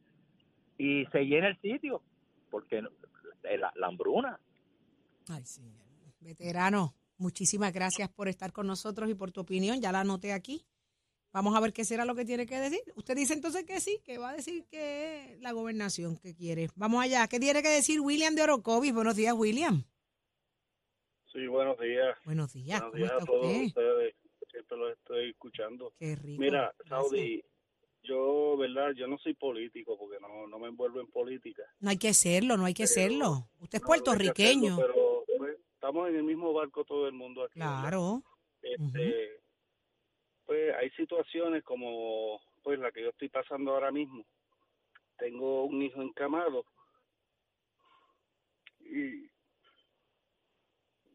y 0.78 1.04
se 1.06 1.24
llena 1.24 1.48
el 1.48 1.60
sitio, 1.60 2.02
porque 2.50 2.82
la, 2.82 3.72
la 3.74 3.86
hambruna. 3.86 4.38
Ay, 5.28 5.44
señor. 5.44 5.86
Veterano, 6.20 6.94
muchísimas 7.18 7.72
gracias 7.72 8.08
por 8.08 8.28
estar 8.28 8.52
con 8.52 8.66
nosotros 8.66 9.08
y 9.08 9.14
por 9.14 9.30
tu 9.30 9.40
opinión. 9.40 9.80
Ya 9.80 9.92
la 9.92 10.00
anoté 10.00 10.32
aquí. 10.32 10.66
Vamos 11.32 11.54
a 11.54 11.60
ver 11.60 11.72
qué 11.72 11.84
será 11.84 12.04
lo 12.04 12.14
que 12.14 12.24
tiene 12.24 12.46
que 12.46 12.58
decir. 12.58 12.80
Usted 12.96 13.14
dice 13.14 13.34
entonces 13.34 13.64
que 13.64 13.78
sí, 13.80 14.00
que 14.04 14.18
va 14.18 14.30
a 14.30 14.32
decir 14.32 14.64
que 14.70 15.36
la 15.40 15.52
gobernación 15.52 16.16
que 16.16 16.34
quiere. 16.34 16.68
Vamos 16.76 17.02
allá. 17.02 17.28
¿Qué 17.28 17.38
tiene 17.38 17.62
que 17.62 17.68
decir 17.68 18.00
William 18.00 18.34
de 18.34 18.42
Orocovis? 18.42 18.94
Buenos 18.94 19.16
días, 19.16 19.34
William. 19.34 19.84
Sí, 21.36 21.46
buenos 21.48 21.78
días. 21.78 22.16
Buenos 22.24 22.52
días. 22.54 22.80
buenos 22.80 22.90
¿Cómo 22.90 22.96
días 22.96 23.12
está 23.12 23.22
a 23.22 23.26
todos 23.26 23.46
usted? 23.46 23.66
ustedes. 23.66 24.14
Siempre 24.50 24.76
los 24.78 24.92
estoy 24.92 25.30
escuchando. 25.30 25.92
Qué 25.98 26.16
rico. 26.16 26.40
Mira. 26.40 26.74
Saudi, 26.88 27.44
yo, 28.04 28.56
¿verdad? 28.56 28.92
Yo 28.96 29.06
no 29.06 29.18
soy 29.18 29.34
político 29.34 29.98
porque 29.98 30.18
no, 30.18 30.46
no 30.46 30.58
me 30.58 30.68
envuelvo 30.68 30.98
en 30.98 31.08
política. 31.08 31.62
No 31.80 31.90
hay 31.90 31.98
que 31.98 32.14
serlo, 32.14 32.56
no 32.56 32.64
hay 32.64 32.72
que 32.72 32.86
serlo. 32.86 33.50
Usted 33.60 33.76
es 33.76 33.82
No, 33.82 33.86
puertorriqueño. 33.86 34.72
hacerlo, 34.74 34.94
pero 35.26 35.38
pues, 35.38 35.58
estamos 35.74 36.08
en 36.08 36.16
el 36.16 36.22
mismo 36.22 36.54
barco 36.54 36.84
todo 36.86 37.06
el 37.06 37.12
mundo 37.12 37.42
aquí. 37.44 37.52
Claro. 37.54 38.22
Este, 38.62 39.38
Pues 40.46 40.74
hay 40.74 40.88
situaciones 40.92 41.62
como 41.64 42.40
pues 42.62 42.78
la 42.78 42.90
que 42.92 43.02
yo 43.02 43.10
estoy 43.10 43.28
pasando 43.28 43.72
ahora 43.72 43.92
mismo. 43.92 44.24
Tengo 45.18 45.64
un 45.64 45.82
hijo 45.82 46.00
encamado 46.00 46.64
y 48.80 49.28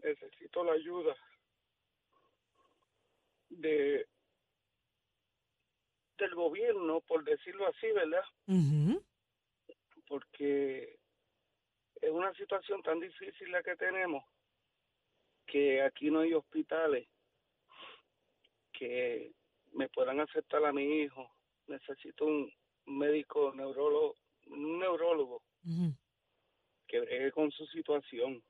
necesito 0.04 0.64
la 0.64 0.74
ayuda 0.74 1.16
de 3.50 4.08
del 6.18 6.36
gobierno, 6.36 7.02
por 7.02 7.24
decirlo 7.24 7.68
así, 7.68 7.92
¿verdad? 7.94 8.24
Porque 10.08 11.00
es 12.00 12.10
una 12.12 12.32
situación 12.36 12.84
tan 12.84 13.00
difícil 13.00 13.52
la 13.52 13.64
que 13.64 13.76
tenemos 13.76 14.24
que 15.48 15.82
aquí 15.82 16.12
no 16.12 16.20
hay 16.20 16.34
hospitales 16.34 17.08
que 18.72 19.34
me 19.74 19.90
puedan 19.90 20.20
aceptar 20.20 20.64
a 20.64 20.72
mi 20.72 21.02
hijo. 21.02 21.28
Necesito 21.68 22.26
un 22.26 22.54
médico 22.86 23.52
neurólogo, 23.54 24.16
un 24.46 24.80
neurólogo 24.80 25.44
que 26.88 27.00
bregue 27.00 27.32
con 27.32 27.52
su 27.52 27.66
situación. 27.68 28.44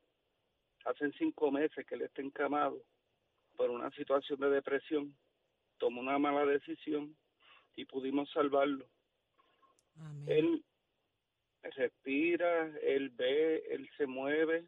Hacen 0.85 1.13
cinco 1.13 1.51
meses 1.51 1.85
que 1.85 1.95
él 1.95 2.01
está 2.01 2.21
encamado 2.21 2.83
por 3.55 3.69
una 3.69 3.91
situación 3.91 4.39
de 4.39 4.49
depresión. 4.49 5.15
Tomó 5.77 6.01
una 6.01 6.17
mala 6.17 6.45
decisión 6.45 7.15
y 7.75 7.85
pudimos 7.85 8.29
salvarlo. 8.31 8.87
Amén. 9.97 10.25
Él 10.27 10.65
respira, 11.63 12.71
él 12.81 13.09
ve, 13.11 13.63
él 13.69 13.89
se 13.97 14.07
mueve. 14.07 14.65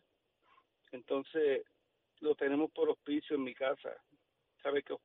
Entonces 0.92 1.66
lo 2.20 2.36
tenemos 2.36 2.72
por 2.72 2.90
hospicio 2.90 3.36
en 3.36 3.44
mi 3.44 3.54
casa. 3.54 3.92
¿Sabe 4.62 4.84
que 4.84 4.96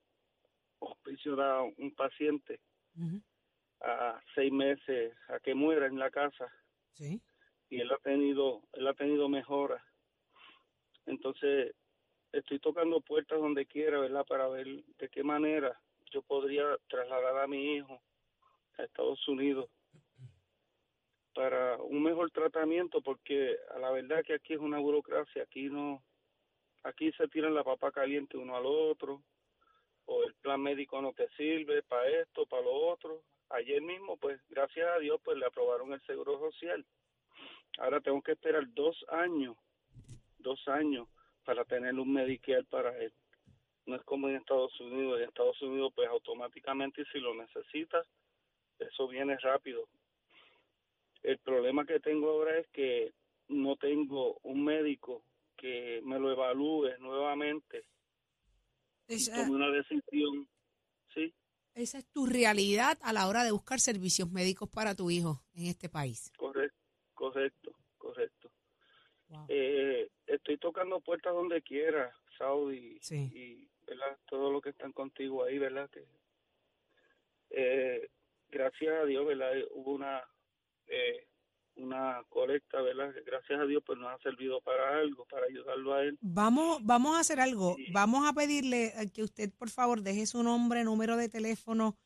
hospicio 0.80 1.34
da 1.34 1.62
un 1.62 1.94
paciente 1.94 2.60
a 3.80 4.20
seis 4.34 4.52
meses 4.52 5.16
a 5.28 5.40
que 5.40 5.54
muera 5.54 5.86
en 5.86 5.98
la 5.98 6.10
casa? 6.10 6.52
Sí. 6.92 7.20
y 7.70 7.80
él 7.80 7.90
ha 7.92 7.98
tenido 7.98 8.62
él 8.72 8.86
ha 8.88 8.94
tenido 8.94 9.28
mejoras 9.28 9.82
entonces 11.08 11.74
estoy 12.32 12.58
tocando 12.58 13.00
puertas 13.00 13.38
donde 13.38 13.66
quiera 13.66 14.00
verdad 14.00 14.24
para 14.26 14.48
ver 14.48 14.66
de 14.66 15.08
qué 15.08 15.22
manera 15.22 15.78
yo 16.10 16.22
podría 16.22 16.64
trasladar 16.88 17.38
a 17.38 17.46
mi 17.46 17.76
hijo 17.76 18.00
a 18.78 18.84
Estados 18.84 19.26
Unidos 19.28 19.68
para 21.34 21.76
un 21.78 22.02
mejor 22.02 22.30
tratamiento 22.30 23.00
porque 23.00 23.56
a 23.74 23.78
la 23.78 23.90
verdad 23.90 24.22
que 24.24 24.34
aquí 24.34 24.54
es 24.54 24.60
una 24.60 24.78
burocracia 24.78 25.42
aquí 25.42 25.68
no 25.68 26.02
aquí 26.84 27.12
se 27.12 27.28
tiran 27.28 27.54
la 27.54 27.64
papa 27.64 27.90
caliente 27.90 28.36
uno 28.36 28.56
al 28.56 28.66
otro 28.66 29.22
o 30.08 30.24
el 30.24 30.34
plan 30.36 30.60
médico 30.62 31.00
no 31.02 31.12
te 31.12 31.28
sirve 31.36 31.82
para 31.82 32.08
esto 32.08 32.46
para 32.46 32.62
lo 32.62 32.74
otro. 32.88 33.22
Ayer 33.50 33.80
mismo 33.82 34.16
pues 34.16 34.40
gracias 34.48 34.88
a 34.88 34.98
Dios 34.98 35.20
pues 35.22 35.36
le 35.36 35.46
aprobaron 35.46 35.92
el 35.92 36.00
seguro 36.02 36.38
social. 36.38 36.84
Ahora 37.78 38.00
tengo 38.00 38.22
que 38.22 38.32
esperar 38.32 38.64
dos 38.72 38.96
años, 39.10 39.56
dos 40.48 40.68
años 40.68 41.08
para 41.44 41.64
tener 41.64 41.94
un 41.94 42.12
Medicare 42.12 42.64
para 42.64 42.96
él. 42.98 43.12
No 43.86 43.96
es 43.96 44.02
como 44.02 44.28
en 44.28 44.36
Estados 44.36 44.78
Unidos. 44.80 45.20
En 45.20 45.28
Estados 45.28 45.60
Unidos, 45.62 45.92
pues 45.94 46.08
automáticamente, 46.08 47.04
si 47.12 47.20
lo 47.20 47.34
necesitas, 47.34 48.06
eso 48.78 49.08
viene 49.08 49.36
rápido. 49.38 49.88
El 51.22 51.38
problema 51.38 51.84
que 51.84 52.00
tengo 52.00 52.30
ahora 52.30 52.58
es 52.58 52.68
que 52.68 53.12
no 53.48 53.76
tengo 53.76 54.38
un 54.42 54.64
médico 54.64 55.22
que 55.56 56.00
me 56.04 56.18
lo 56.18 56.30
evalúe 56.30 56.96
nuevamente 57.00 57.84
y 59.08 59.14
Esa, 59.14 59.36
tome 59.36 59.56
una 59.56 59.70
decisión. 59.70 60.48
Sí, 61.14 61.34
esa 61.74 61.98
es 61.98 62.06
tu 62.10 62.26
realidad 62.26 62.98
a 63.02 63.12
la 63.12 63.26
hora 63.28 63.44
de 63.44 63.52
buscar 63.52 63.80
servicios 63.80 64.30
médicos 64.30 64.68
para 64.68 64.94
tu 64.94 65.10
hijo 65.10 65.42
en 65.54 65.66
este 65.66 65.88
país. 65.88 66.32
correcto, 66.36 66.78
correcto. 67.14 67.77
Wow. 69.28 69.46
Eh, 69.48 70.08
estoy 70.26 70.56
tocando 70.58 71.00
puertas 71.00 71.32
donde 71.34 71.62
quiera, 71.62 72.12
Saudi, 72.38 72.98
Sí. 73.02 73.30
y 73.34 73.68
¿verdad? 73.86 74.18
todo 74.26 74.50
lo 74.50 74.60
que 74.60 74.70
están 74.70 74.92
contigo 74.92 75.44
ahí, 75.44 75.58
¿verdad? 75.58 75.88
Que, 75.90 76.04
eh, 77.50 78.08
gracias 78.50 78.94
a 79.02 79.04
Dios, 79.04 79.26
¿verdad? 79.26 79.52
Hubo 79.72 79.92
una 79.92 80.22
eh, 80.86 81.26
una 81.76 82.24
colecta, 82.28 82.80
¿verdad? 82.82 83.14
Que 83.14 83.20
Gracias 83.22 83.60
a 83.60 83.64
Dios, 83.64 83.82
pues 83.86 83.98
nos 83.98 84.08
ha 84.12 84.18
servido 84.22 84.60
para 84.62 84.98
algo, 84.98 85.24
para 85.26 85.46
ayudarlo 85.46 85.94
a 85.94 86.02
él. 86.02 86.18
Vamos, 86.20 86.80
vamos 86.84 87.16
a 87.16 87.20
hacer 87.20 87.38
algo. 87.40 87.76
Sí. 87.76 87.86
Vamos 87.92 88.26
a 88.28 88.32
pedirle 88.32 88.86
eh, 89.00 89.10
que 89.14 89.22
usted, 89.22 89.52
por 89.56 89.70
favor, 89.70 90.02
deje 90.02 90.26
su 90.26 90.42
nombre, 90.42 90.82
número 90.82 91.16
de 91.16 91.28
teléfono 91.28 91.96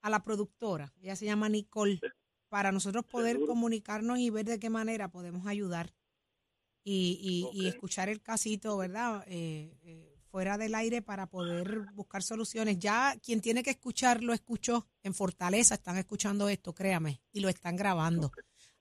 a 0.00 0.10
la 0.10 0.24
productora. 0.24 0.92
Ella 1.00 1.14
se 1.14 1.26
llama 1.26 1.48
Nicole, 1.48 2.00
para 2.48 2.72
nosotros 2.72 3.04
poder 3.04 3.34
Seguro. 3.34 3.52
comunicarnos 3.52 4.18
y 4.18 4.30
ver 4.30 4.44
de 4.46 4.58
qué 4.58 4.70
manera 4.70 5.08
podemos 5.08 5.46
ayudar 5.46 5.92
y, 6.84 7.48
y, 7.52 7.62
y 7.62 7.66
escuchar 7.66 8.08
el 8.08 8.22
casito, 8.22 8.76
¿verdad? 8.76 9.24
Eh, 9.26 9.76
eh, 9.82 10.12
fuera 10.32 10.56
del 10.56 10.74
aire 10.74 11.02
para 11.02 11.26
poder 11.26 11.86
buscar 11.92 12.22
soluciones. 12.22 12.78
Ya 12.78 13.14
quien 13.22 13.40
tiene 13.40 13.62
que 13.62 13.70
escuchar 13.70 14.22
lo 14.22 14.32
escuchó 14.32 14.88
en 15.02 15.14
Fortaleza, 15.14 15.74
están 15.74 15.98
escuchando 15.98 16.48
esto, 16.48 16.74
créame, 16.74 17.22
y 17.32 17.40
lo 17.40 17.48
están 17.48 17.76
grabando. 17.76 18.32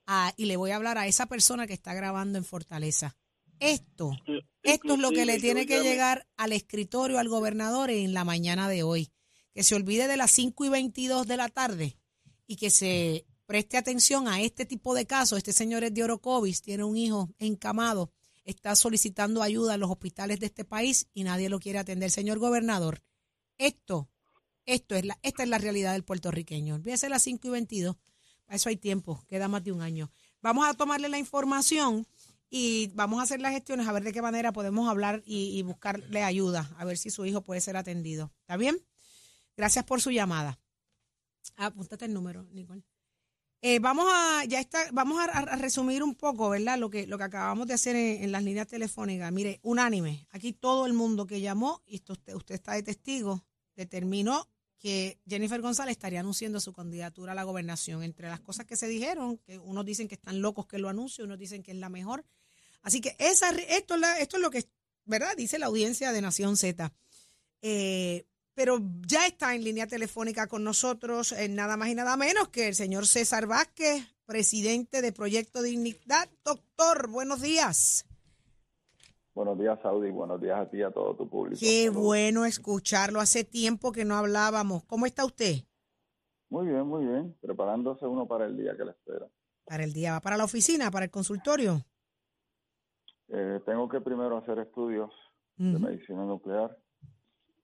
Ah, 0.07 0.33
y 0.37 0.45
le 0.45 0.55
voy 0.55 0.71
a 0.71 0.77
hablar 0.77 0.97
a 0.97 1.07
esa 1.07 1.25
persona 1.25 1.67
que 1.67 1.73
está 1.73 1.93
grabando 1.93 2.37
en 2.37 2.45
Fortaleza. 2.45 3.17
Esto, 3.59 4.11
esto 4.63 4.93
es 4.93 4.99
lo 4.99 5.11
que 5.11 5.25
le 5.25 5.39
tiene 5.39 5.67
que 5.67 5.83
llegar 5.83 6.27
al 6.35 6.51
escritorio, 6.51 7.19
al 7.19 7.29
gobernador 7.29 7.91
en 7.91 8.13
la 8.13 8.23
mañana 8.23 8.67
de 8.67 8.81
hoy. 8.81 9.11
Que 9.53 9.63
se 9.63 9.75
olvide 9.75 10.07
de 10.07 10.17
las 10.17 10.31
5 10.31 10.65
y 10.65 10.69
22 10.69 11.27
de 11.27 11.37
la 11.37 11.49
tarde 11.49 11.97
y 12.47 12.55
que 12.55 12.69
se 12.69 13.25
preste 13.51 13.75
atención 13.75 14.29
a 14.29 14.39
este 14.39 14.65
tipo 14.65 14.95
de 14.95 15.05
casos. 15.05 15.37
Este 15.37 15.51
señor 15.51 15.83
es 15.83 15.93
de 15.93 16.05
Orocovis, 16.05 16.61
tiene 16.61 16.85
un 16.85 16.95
hijo 16.95 17.35
encamado, 17.37 18.13
está 18.45 18.77
solicitando 18.77 19.43
ayuda 19.43 19.73
en 19.73 19.81
los 19.81 19.91
hospitales 19.91 20.39
de 20.39 20.45
este 20.45 20.63
país 20.63 21.09
y 21.13 21.25
nadie 21.25 21.49
lo 21.49 21.59
quiere 21.59 21.77
atender. 21.77 22.11
Señor 22.11 22.39
gobernador, 22.39 23.03
esto, 23.57 24.09
esto 24.65 24.95
es 24.95 25.03
la, 25.03 25.19
esta 25.21 25.43
es 25.43 25.49
la 25.49 25.57
realidad 25.57 25.91
del 25.91 26.05
puertorriqueño. 26.05 26.75
Olvídese 26.75 27.09
las 27.09 27.23
5 27.23 27.45
y 27.49 27.51
22. 27.51 27.97
Para 28.45 28.55
eso 28.55 28.69
hay 28.69 28.77
tiempo, 28.77 29.21
queda 29.27 29.49
más 29.49 29.65
de 29.65 29.73
un 29.73 29.81
año. 29.81 30.09
Vamos 30.41 30.65
a 30.65 30.73
tomarle 30.73 31.09
la 31.09 31.19
información 31.19 32.07
y 32.49 32.87
vamos 32.93 33.19
a 33.19 33.23
hacer 33.23 33.41
las 33.41 33.51
gestiones 33.51 33.85
a 33.85 33.91
ver 33.91 34.05
de 34.05 34.13
qué 34.13 34.21
manera 34.21 34.53
podemos 34.53 34.87
hablar 34.87 35.23
y, 35.25 35.59
y 35.59 35.61
buscarle 35.63 36.23
ayuda, 36.23 36.73
a 36.77 36.85
ver 36.85 36.97
si 36.97 37.09
su 37.09 37.25
hijo 37.25 37.41
puede 37.41 37.59
ser 37.59 37.75
atendido. 37.75 38.31
¿Está 38.43 38.55
bien? 38.55 38.77
Gracias 39.57 39.83
por 39.83 39.99
su 39.99 40.09
llamada. 40.09 40.57
Apúntate 41.57 42.05
el 42.05 42.13
número, 42.13 42.43
Nicole. 42.53 42.85
Eh, 43.63 43.77
vamos 43.77 44.07
a, 44.11 44.43
ya 44.45 44.59
está, 44.59 44.79
vamos 44.91 45.19
a, 45.19 45.55
resumir 45.57 46.01
un 46.01 46.15
poco, 46.15 46.49
¿verdad? 46.49 46.79
Lo 46.79 46.89
que, 46.89 47.05
lo 47.05 47.19
que 47.19 47.25
acabamos 47.25 47.67
de 47.67 47.75
hacer 47.75 47.95
en, 47.95 48.31
las 48.31 48.43
líneas 48.43 48.67
telefónicas. 48.67 49.31
Mire, 49.31 49.59
unánime. 49.61 50.27
Aquí 50.31 50.51
todo 50.51 50.87
el 50.87 50.93
mundo 50.93 51.27
que 51.27 51.41
llamó, 51.41 51.83
y 51.85 51.97
esto 51.97 52.13
usted, 52.13 52.33
usted 52.33 52.55
está 52.55 52.73
de 52.73 52.81
testigo, 52.81 53.45
determinó 53.75 54.47
que 54.79 55.19
Jennifer 55.27 55.61
González 55.61 55.91
estaría 55.91 56.21
anunciando 56.21 56.59
su 56.59 56.73
candidatura 56.73 57.33
a 57.33 57.35
la 57.35 57.43
gobernación. 57.43 58.01
Entre 58.01 58.27
las 58.29 58.39
cosas 58.39 58.65
que 58.65 58.75
se 58.75 58.87
dijeron, 58.87 59.37
que 59.37 59.59
unos 59.59 59.85
dicen 59.85 60.07
que 60.07 60.15
están 60.15 60.41
locos 60.41 60.65
que 60.65 60.79
lo 60.79 60.89
anuncie, 60.89 61.23
unos 61.23 61.37
dicen 61.37 61.61
que 61.61 61.71
es 61.71 61.77
la 61.77 61.89
mejor. 61.89 62.25
Así 62.81 62.99
que 62.99 63.15
esa, 63.19 63.51
esto, 63.51 63.95
es 63.95 64.01
esto 64.21 64.37
es 64.37 64.41
lo 64.41 64.49
que, 64.49 64.67
¿verdad? 65.05 65.37
Dice 65.37 65.59
la 65.59 65.67
audiencia 65.67 66.11
de 66.11 66.21
Nación 66.21 66.57
Z. 66.57 66.91
Eh, 67.61 68.25
pero 68.53 68.79
ya 69.07 69.25
está 69.27 69.55
en 69.55 69.63
línea 69.63 69.87
telefónica 69.87 70.47
con 70.47 70.63
nosotros 70.63 71.31
eh, 71.31 71.47
nada 71.49 71.77
más 71.77 71.89
y 71.89 71.95
nada 71.95 72.17
menos 72.17 72.49
que 72.49 72.67
el 72.67 72.75
señor 72.75 73.07
César 73.07 73.47
Vázquez, 73.47 74.03
presidente 74.25 75.01
de 75.01 75.11
Proyecto 75.11 75.61
Dignidad. 75.61 76.29
Doctor, 76.43 77.09
buenos 77.09 77.41
días. 77.41 78.05
Buenos 79.33 79.57
días, 79.57 79.79
Saudi. 79.81 80.11
Buenos 80.11 80.41
días 80.41 80.59
a 80.59 80.69
ti 80.69 80.77
y 80.77 80.81
a 80.81 80.91
todo 80.91 81.15
tu 81.15 81.29
público. 81.29 81.57
Qué 81.59 81.85
Saludos. 81.85 82.03
bueno 82.03 82.45
escucharlo. 82.45 83.21
Hace 83.21 83.43
tiempo 83.45 83.91
que 83.93 84.03
no 84.03 84.15
hablábamos. 84.15 84.83
¿Cómo 84.83 85.05
está 85.05 85.23
usted? 85.23 85.55
Muy 86.49 86.67
bien, 86.67 86.85
muy 86.85 87.05
bien. 87.05 87.37
Preparándose 87.39 88.05
uno 88.05 88.27
para 88.27 88.45
el 88.45 88.57
día 88.57 88.75
que 88.75 88.83
le 88.83 88.91
espera. 88.91 89.27
Para 89.63 89.85
el 89.85 89.93
día, 89.93 90.11
va 90.13 90.19
para 90.19 90.35
la 90.35 90.43
oficina, 90.43 90.91
para 90.91 91.05
el 91.05 91.11
consultorio. 91.11 91.81
Eh, 93.29 93.61
tengo 93.65 93.87
que 93.87 94.01
primero 94.01 94.37
hacer 94.37 94.59
estudios 94.59 95.09
de 95.55 95.79
medicina 95.79 96.25
nuclear. 96.25 96.77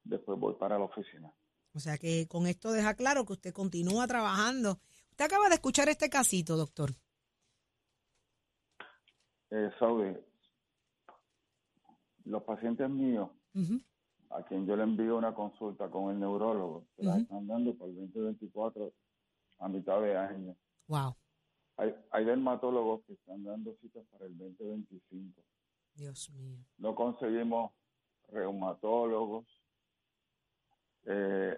Después 0.07 0.39
voy 0.39 0.53
para 0.55 0.77
la 0.77 0.85
oficina. 0.85 1.33
O 1.73 1.79
sea 1.79 1.97
que 1.97 2.27
con 2.27 2.47
esto 2.47 2.71
deja 2.71 2.95
claro 2.95 3.25
que 3.25 3.33
usted 3.33 3.53
continúa 3.53 4.07
trabajando. 4.07 4.79
Usted 5.11 5.25
acaba 5.25 5.49
de 5.49 5.55
escuchar 5.55 5.89
este 5.89 6.09
casito, 6.09 6.55
doctor. 6.55 6.91
Eh, 9.49 9.69
Saudi, 9.79 10.15
los 12.25 12.43
pacientes 12.43 12.89
míos, 12.89 13.29
a 14.29 14.43
quien 14.43 14.65
yo 14.65 14.75
le 14.75 14.83
envío 14.83 15.17
una 15.17 15.33
consulta 15.33 15.89
con 15.89 16.11
el 16.11 16.19
neurólogo, 16.19 16.85
se 16.97 17.07
Ujú. 17.07 17.17
están 17.19 17.47
dando 17.47 17.73
para 17.77 17.89
el 17.91 17.95
2024 17.95 18.91
a 19.59 19.67
mitad 19.69 20.01
de 20.01 20.17
año. 20.17 20.55
Wow, 20.87 21.15
Hay, 21.77 21.95
hay 22.11 22.25
dermatólogos 22.25 23.03
que 23.05 23.13
están 23.13 23.43
dando 23.43 23.75
citas 23.81 24.05
para 24.11 24.25
el 24.25 24.37
2025. 24.37 25.41
Dios 25.95 26.29
mío. 26.31 26.59
no 26.77 26.93
conseguimos 26.93 27.71
reumatólogos, 28.29 29.45
eh, 31.07 31.57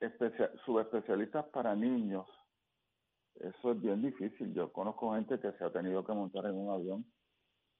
especia- 0.00 0.52
subespecialistas 0.64 1.46
para 1.46 1.74
niños. 1.74 2.26
Eso 3.34 3.72
es 3.72 3.80
bien 3.80 4.02
difícil. 4.02 4.52
Yo 4.54 4.72
conozco 4.72 5.14
gente 5.14 5.40
que 5.40 5.52
se 5.52 5.64
ha 5.64 5.72
tenido 5.72 6.04
que 6.04 6.12
montar 6.12 6.46
en 6.46 6.54
un 6.54 6.70
avión 6.70 7.04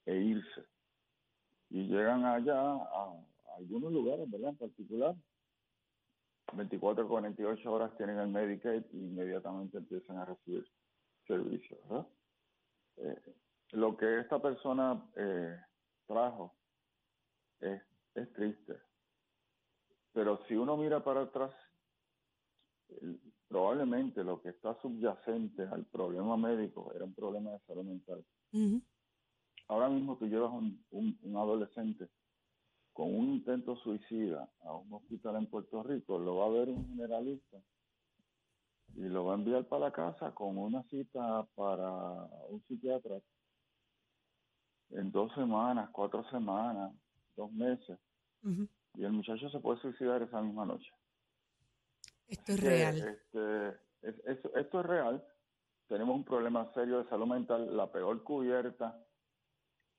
e 0.07 0.17
irse. 0.17 0.65
Y 1.71 1.85
llegan 1.89 2.25
allá 2.25 2.59
a, 2.59 3.13
algunos 3.57 3.93
lugares, 3.93 4.31
¿verdad? 4.31 4.51
En 4.51 4.57
particular. 4.57 5.15
24 6.53 7.09
48 7.09 7.73
horas 7.73 7.97
tienen 7.97 8.19
el 8.19 8.29
Medicaid 8.29 8.85
y 8.93 8.99
inmediatamente 8.99 9.79
empiezan 9.79 10.19
a 10.19 10.25
recibir 10.27 10.65
servicios, 11.27 11.79
¿verdad? 11.89 12.07
Eh, 12.99 13.35
lo 13.73 13.97
que 13.97 14.21
esta 14.21 14.41
persona 14.41 15.11
eh, 15.17 15.59
trajo 16.07 16.55
es, 17.61 17.83
es 18.15 18.33
triste. 18.35 18.86
Pero 20.17 20.41
si 20.49 20.57
uno 20.57 20.79
mira 20.79 21.05
para 21.05 21.23
atrás, 21.25 21.53
probablemente 23.49 24.25
lo 24.25 24.41
que 24.43 24.51
está 24.51 24.81
subyacente 24.81 25.65
al 25.65 25.85
problema 25.87 26.39
médico 26.39 26.93
era 26.95 27.05
un 27.05 27.15
problema 27.15 27.53
de 27.53 27.61
salud 27.67 27.85
mental. 27.85 28.25
Ahora 29.69 29.91
mismo 29.91 30.17
tú 30.19 30.27
llevas 30.27 30.53
un, 30.53 30.85
un, 30.91 31.19
un 31.23 31.37
adolescente 31.37 32.09
con 32.95 33.15
un 33.15 33.35
intento 33.35 33.77
suicida 33.77 34.51
a 34.61 34.75
un 34.75 34.93
hospital 34.95 35.37
en 35.37 35.47
Puerto 35.51 35.83
Rico, 35.83 36.19
lo 36.19 36.37
va 36.37 36.47
a 36.47 36.51
ver 36.51 36.71
un 36.71 36.89
generalista 36.89 37.59
y 38.95 39.03
lo 39.03 39.27
va 39.27 39.35
a 39.35 39.37
enviar 39.39 39.67
para 39.69 39.87
la 39.87 39.93
casa 39.93 40.35
con 40.35 40.59
una 40.59 40.83
cita 40.85 41.47
para 41.57 42.25
un 42.49 42.63
psiquiatra 42.69 43.21
en 44.91 45.13
dos 45.13 45.33
semanas, 45.35 45.91
cuatro 45.93 46.25
semanas, 46.31 46.95
dos 47.37 47.53
meses. 47.53 47.99
Y 48.97 49.05
el 49.05 49.13
muchacho 49.13 49.49
se 49.51 49.61
puede 49.61 49.81
suicidar 49.81 50.23
esa 50.23 50.41
misma 50.41 50.65
noche. 50.67 50.91
Esto 52.29 52.53
es 52.53 52.61
real. 52.61 52.97
este, 52.97 53.69
es- 54.03 54.25
es- 54.27 54.51
esto 54.57 54.81
es 54.81 54.87
real. 54.87 55.25
Tenemos 55.89 56.17
un 56.17 56.25
problema 56.25 56.73
serio 56.75 57.03
de 57.03 57.09
salud 57.09 57.27
mental, 57.27 57.77
la 57.77 57.91
peor 57.93 58.23
cubierta 58.25 59.05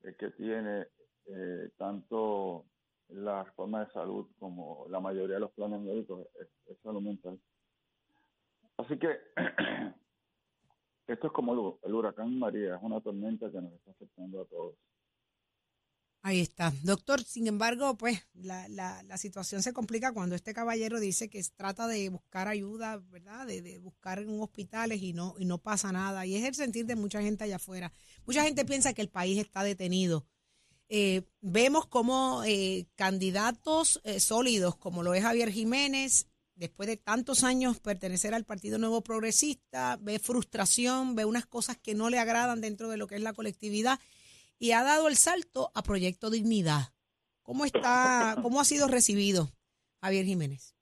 eh, 0.03 0.15
que 0.17 0.31
tiene 0.31 0.87
eh, 1.29 1.71
tanto 1.77 2.65
la 3.09 3.43
reforma 3.43 3.85
de 3.85 3.91
salud 3.91 4.27
como 4.39 4.85
la 4.89 4.99
mayoría 4.99 5.35
de 5.35 5.41
los 5.41 5.51
planes 5.51 5.79
médicos 5.81 6.27
es, 6.39 6.47
es 6.67 6.77
salud 6.81 7.01
mental. 7.01 7.39
Así 8.77 8.97
que 8.99 9.17
esto 11.07 11.27
es 11.27 11.33
como 11.33 11.53
el, 11.81 11.89
el 11.89 11.93
huracán 11.95 12.37
María, 12.37 12.75
es 12.75 12.83
una 12.83 12.99
tormenta 13.01 13.49
que 13.51 13.61
nos 13.61 13.73
está 13.73 13.91
afectando 13.91 14.41
a 14.41 14.45
todos. 14.45 14.75
Ahí 16.27 16.41
está. 16.41 16.73
Doctor, 16.83 17.23
sin 17.23 17.47
embargo, 17.47 17.95
pues 17.95 18.21
la, 18.33 18.67
la, 18.67 19.01
la 19.03 19.17
situación 19.17 19.63
se 19.63 19.71
complica 19.71 20.11
cuando 20.11 20.35
este 20.35 20.53
caballero 20.53 20.99
dice 20.99 21.29
que 21.29 21.41
trata 21.55 21.87
de 21.87 22.09
buscar 22.09 22.49
ayuda, 22.49 22.97
¿verdad? 22.97 23.47
De, 23.47 23.61
de 23.61 23.77
buscar 23.77 24.19
en 24.19 24.41
hospitales 24.41 25.01
y 25.01 25.13
no, 25.13 25.35
y 25.39 25.45
no 25.45 25.59
pasa 25.59 25.93
nada. 25.93 26.25
Y 26.25 26.35
es 26.35 26.43
el 26.43 26.53
sentir 26.53 26.85
de 26.85 26.97
mucha 26.97 27.21
gente 27.21 27.45
allá 27.45 27.55
afuera. 27.55 27.93
Mucha 28.25 28.43
gente 28.43 28.65
piensa 28.65 28.91
que 28.91 29.01
el 29.01 29.07
país 29.07 29.39
está 29.39 29.63
detenido. 29.63 30.27
Eh, 30.89 31.21
vemos 31.39 31.85
como 31.85 32.43
eh, 32.43 32.87
candidatos 32.95 34.01
eh, 34.03 34.19
sólidos, 34.19 34.75
como 34.75 35.03
lo 35.03 35.13
es 35.13 35.23
Javier 35.23 35.49
Jiménez, 35.49 36.27
después 36.55 36.87
de 36.87 36.97
tantos 36.97 37.45
años 37.45 37.79
pertenecer 37.79 38.33
al 38.33 38.43
Partido 38.43 38.77
Nuevo 38.77 39.01
Progresista, 39.01 39.97
ve 40.01 40.19
frustración, 40.19 41.15
ve 41.15 41.23
unas 41.23 41.45
cosas 41.45 41.77
que 41.77 41.95
no 41.95 42.09
le 42.09 42.19
agradan 42.19 42.59
dentro 42.59 42.89
de 42.89 42.97
lo 42.97 43.07
que 43.07 43.15
es 43.15 43.21
la 43.21 43.31
colectividad 43.31 43.97
y 44.59 44.71
ha 44.71 44.83
dado 44.83 45.07
el 45.07 45.15
salto 45.15 45.71
a 45.75 45.83
Proyecto 45.83 46.29
Dignidad. 46.29 46.93
¿Cómo 47.43 47.65
está, 47.65 48.37
cómo 48.41 48.59
ha 48.59 48.65
sido 48.65 48.87
recibido 48.87 49.49
Javier 50.01 50.25
Jiménez? 50.25 50.75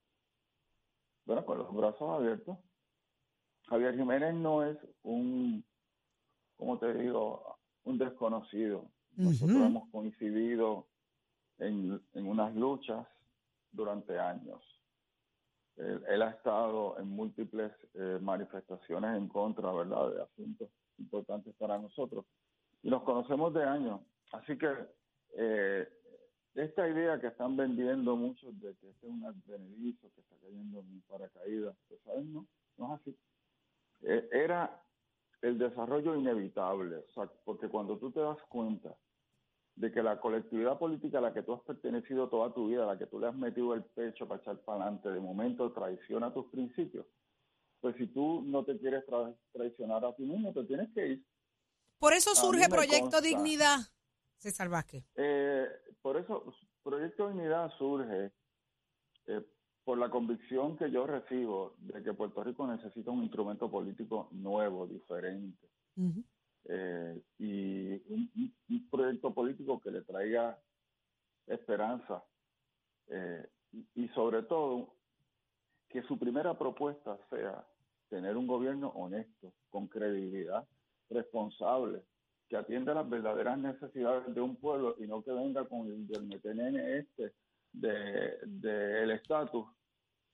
Bueno, 1.25 1.45
con 1.45 1.57
los 1.59 1.73
brazos 1.73 2.09
abiertos. 2.09 2.57
Javier 3.67 3.95
Jiménez 3.95 4.33
no 4.35 4.63
es 4.63 4.77
un, 5.03 5.65
como 6.55 6.77
te 6.79 6.93
digo, 6.93 7.59
un 7.83 7.97
desconocido. 7.97 8.91
Nosotros 9.15 9.57
hemos 9.57 9.89
coincidido 9.91 10.87
en, 11.57 12.01
en 12.13 12.27
unas 12.27 12.53
luchas 12.55 13.07
durante 13.71 14.19
años. 14.19 14.61
Él, 15.77 16.03
él 16.07 16.21
ha 16.21 16.31
estado 16.31 16.97
en 16.99 17.09
múltiples 17.09 17.71
eh, 17.93 18.19
manifestaciones 18.21 19.17
en 19.17 19.27
contra, 19.27 19.71
¿verdad?, 19.71 20.11
de 20.11 20.21
asuntos 20.21 20.69
importantes 20.97 21.53
para 21.55 21.77
nosotros. 21.77 22.25
Y 22.85 22.89
nos 22.91 23.01
conocemos 23.01 23.51
de 23.51 23.63
años. 23.63 23.99
Así 24.31 24.55
que 24.59 24.71
eh, 25.37 25.89
esta 26.53 26.87
idea 26.87 27.19
que 27.19 27.27
están 27.27 27.57
vendiendo 27.57 28.15
muchos 28.15 28.53
de 28.61 28.75
que 28.75 28.89
este 28.91 29.07
es 29.07 29.11
un 29.11 29.25
advenedizo 29.25 30.07
que 30.13 30.21
está 30.21 30.35
cayendo 30.39 30.81
en 30.81 31.01
paracaídas, 31.09 31.75
pues, 31.87 31.99
¿sabes? 32.03 32.25
No, 32.25 32.45
no 32.77 32.93
es 32.93 33.01
así. 33.01 33.17
Eh, 34.03 34.29
era 34.31 34.83
el 35.41 35.57
desarrollo 35.57 36.15
inevitable, 36.15 36.97
o 36.97 37.11
sea, 37.15 37.27
porque 37.43 37.69
cuando 37.69 37.97
tú 37.97 38.11
te 38.11 38.19
das 38.19 38.37
cuenta 38.49 38.95
de 39.77 39.91
que 39.91 40.03
la 40.03 40.19
colectividad 40.19 40.77
política 40.77 41.17
a 41.17 41.21
la 41.21 41.33
que 41.33 41.41
tú 41.41 41.53
has 41.53 41.61
pertenecido 41.61 42.29
toda 42.29 42.53
tu 42.53 42.67
vida, 42.67 42.83
a 42.83 42.93
la 42.93 42.99
que 42.99 43.07
tú 43.07 43.19
le 43.19 43.25
has 43.25 43.35
metido 43.35 43.73
el 43.73 43.83
pecho 43.83 44.27
para 44.27 44.41
echar 44.41 44.59
para 44.59 44.83
adelante, 44.83 45.09
de 45.09 45.19
momento 45.19 45.71
traiciona 45.71 46.31
tus 46.31 46.45
principios, 46.51 47.07
pues 47.81 47.95
si 47.95 48.05
tú 48.05 48.43
no 48.45 48.63
te 48.63 48.77
quieres 48.77 49.03
traicionar 49.53 50.05
a 50.05 50.15
ti 50.15 50.21
mismo, 50.21 50.53
te 50.53 50.63
tienes 50.65 50.93
que 50.93 51.07
ir. 51.07 51.25
Por 51.99 52.13
eso 52.13 52.35
surge 52.35 52.67
Proyecto 52.69 53.21
Dignidad, 53.21 53.79
César 54.37 54.69
Vázquez. 54.69 55.05
Eh, 55.15 55.67
por 56.01 56.17
eso 56.17 56.53
Proyecto 56.83 57.29
Dignidad 57.29 57.71
surge 57.77 58.31
eh, 59.27 59.41
por 59.83 59.97
la 59.97 60.09
convicción 60.09 60.77
que 60.77 60.89
yo 60.91 61.05
recibo 61.05 61.75
de 61.77 62.03
que 62.03 62.13
Puerto 62.13 62.43
Rico 62.43 62.67
necesita 62.67 63.11
un 63.11 63.23
instrumento 63.23 63.69
político 63.69 64.29
nuevo, 64.31 64.87
diferente. 64.87 65.67
Eh, 66.67 67.21
y 67.37 67.93
un, 68.11 68.89
proyecto 68.89 69.33
político 69.33 69.79
que 69.79 69.91
le 69.91 70.01
traiga 70.01 70.59
esperanza 71.45 72.23
eh, 73.07 73.47
y, 73.93 74.07
sobre 74.09 74.41
todo 74.43 74.95
que 75.89 76.01
su 76.03 76.17
primera 76.17 76.57
propuesta 76.57 77.19
sea 77.29 77.65
tener 78.09 78.35
un 78.35 78.47
gobierno 78.47 78.89
honesto, 78.89 79.53
con 79.69 79.87
credibilidad, 79.87 80.67
responsable, 81.09 82.03
que 82.49 82.57
atienda 82.57 82.93
las 82.93 83.09
verdaderas 83.09 83.57
necesidades 83.57 84.33
de 84.33 84.41
un 84.41 84.55
pueblo 84.55 84.95
y 84.99 85.07
no 85.07 85.23
que 85.23 85.31
venga 85.31 85.65
con 85.65 85.87
el 85.87 86.07
del 86.07 86.31
este 86.33 87.33
del 87.71 88.61
de, 88.61 89.03
el 89.03 89.11
estatus 89.11 89.65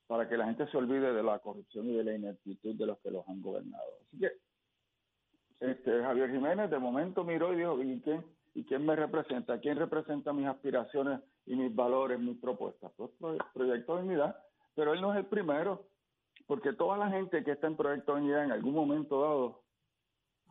para 0.07 0.27
que 0.27 0.35
la 0.35 0.45
gente 0.45 0.67
se 0.67 0.77
olvide 0.77 1.13
de 1.13 1.23
la 1.23 1.39
corrupción 1.39 1.87
y 1.87 1.95
de 1.95 2.03
la 2.03 2.13
ineptitud 2.13 2.75
de 2.75 2.85
los 2.85 2.99
que 2.99 3.11
los 3.11 3.27
han 3.29 3.41
gobernado. 3.41 3.83
Así 4.01 4.19
que 4.19 4.31
este, 5.61 6.01
Javier 6.01 6.31
Jiménez 6.31 6.69
de 6.69 6.79
momento 6.79 7.23
miró 7.23 7.53
y 7.53 7.57
dijo, 7.57 7.81
¿y 7.81 8.01
quién, 8.01 8.25
¿y 8.53 8.63
quién 8.65 8.85
me 8.85 8.95
representa? 8.95 9.59
¿Quién 9.59 9.77
representa 9.77 10.33
mis 10.33 10.47
aspiraciones 10.47 11.21
y 11.45 11.55
mis 11.55 11.73
valores, 11.73 12.19
mis 12.19 12.37
propuestas? 12.39 12.91
Pues 12.97 13.11
Proyecto 13.53 13.95
de 13.95 14.03
Unidad, 14.03 14.35
pero 14.75 14.93
él 14.93 15.01
no 15.01 15.13
es 15.13 15.19
el 15.19 15.27
primero, 15.27 15.85
porque 16.45 16.73
toda 16.73 16.97
la 16.97 17.09
gente 17.09 17.43
que 17.43 17.51
está 17.51 17.67
en 17.67 17.77
Proyecto 17.77 18.15
de 18.15 18.21
Unidad 18.21 18.43
en 18.43 18.51
algún 18.51 18.73
momento 18.73 19.21
dado 19.21 19.61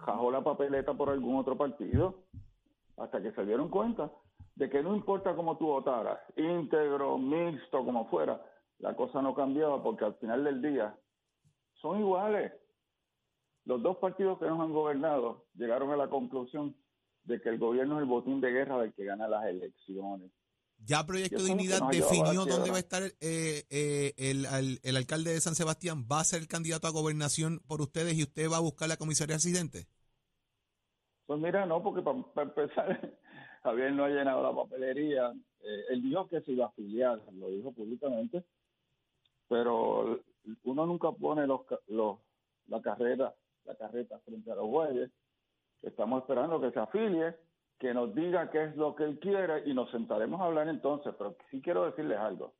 jajó 0.04 0.30
la 0.30 0.42
papeleta 0.42 0.94
por 0.94 1.10
algún 1.10 1.36
otro 1.36 1.56
partido, 1.56 2.24
hasta 2.96 3.22
que 3.22 3.32
se 3.32 3.44
dieron 3.44 3.68
cuenta 3.68 4.10
de 4.56 4.68
que 4.68 4.82
no 4.82 4.94
importa 4.94 5.34
cómo 5.34 5.56
tú 5.56 5.66
votaras, 5.66 6.18
íntegro, 6.36 7.16
mixto, 7.18 7.84
como 7.84 8.08
fuera, 8.08 8.44
la 8.78 8.94
cosa 8.94 9.22
no 9.22 9.34
cambiaba 9.34 9.82
porque 9.82 10.04
al 10.04 10.14
final 10.14 10.44
del 10.44 10.60
día 10.60 10.94
son 11.80 12.00
iguales. 12.00 12.52
Los 13.64 13.82
dos 13.82 13.98
partidos 13.98 14.38
que 14.38 14.46
nos 14.46 14.60
han 14.60 14.72
gobernado 14.72 15.44
llegaron 15.54 15.90
a 15.90 15.96
la 15.96 16.08
conclusión 16.08 16.74
de 17.24 17.40
que 17.40 17.50
el 17.50 17.58
gobierno 17.58 17.96
es 17.96 18.02
el 18.02 18.08
botín 18.08 18.40
de 18.40 18.50
guerra 18.50 18.78
del 18.78 18.92
que 18.94 19.04
gana 19.04 19.28
las 19.28 19.46
elecciones. 19.46 20.30
Ya 20.84 21.04
Proyecto 21.06 21.42
de 21.42 21.52
Unidad 21.52 21.80
definió 21.90 22.44
dónde 22.44 22.70
va 22.70 22.76
a 22.76 22.80
estar 22.80 23.02
eh, 23.02 23.64
eh, 23.70 24.14
el, 24.16 24.46
el, 24.82 24.96
alcalde 24.96 25.32
de 25.32 25.40
San 25.40 25.54
Sebastián. 25.54 26.06
¿Va 26.10 26.20
a 26.20 26.24
ser 26.24 26.40
el 26.40 26.48
candidato 26.48 26.86
a 26.86 26.90
gobernación 26.90 27.60
por 27.66 27.80
ustedes 27.80 28.14
y 28.14 28.22
usted 28.22 28.50
va 28.50 28.56
a 28.56 28.60
buscar 28.60 28.88
la 28.88 28.96
comisaría 28.96 29.36
residente? 29.36 29.86
Pues 31.26 31.38
mira, 31.38 31.66
no, 31.66 31.82
porque 31.82 32.02
para 32.02 32.18
empezar, 32.42 33.18
Javier 33.62 33.92
no 33.92 34.04
ha 34.04 34.08
llenado 34.08 34.42
la 34.42 34.54
papelería. 34.54 35.32
Eh, 35.60 35.84
él 35.90 36.02
dijo 36.02 36.26
que 36.28 36.40
se 36.40 36.52
iba 36.52 36.64
a 36.64 36.68
afiliar, 36.68 37.20
lo 37.32 37.50
dijo 37.50 37.72
públicamente 37.72 38.44
pero 39.50 40.20
uno 40.62 40.86
nunca 40.86 41.10
pone 41.10 41.44
los, 41.44 41.62
los, 41.88 42.18
la 42.68 42.80
carrera 42.80 43.34
la 43.64 43.74
carreta 43.74 44.18
frente 44.20 44.50
a 44.50 44.54
los 44.54 44.68
jueces. 44.68 45.10
Estamos 45.82 46.22
esperando 46.22 46.60
que 46.60 46.70
se 46.70 46.78
afilie, 46.78 47.36
que 47.80 47.94
nos 47.94 48.14
diga 48.14 48.50
qué 48.50 48.64
es 48.64 48.76
lo 48.76 48.94
que 48.94 49.04
él 49.04 49.18
quiere 49.18 49.66
y 49.66 49.72
nos 49.72 49.90
sentaremos 49.90 50.38
a 50.40 50.44
hablar 50.44 50.68
entonces. 50.68 51.14
Pero 51.16 51.34
sí 51.50 51.62
quiero 51.62 51.86
decirles 51.86 52.18
algo. 52.18 52.52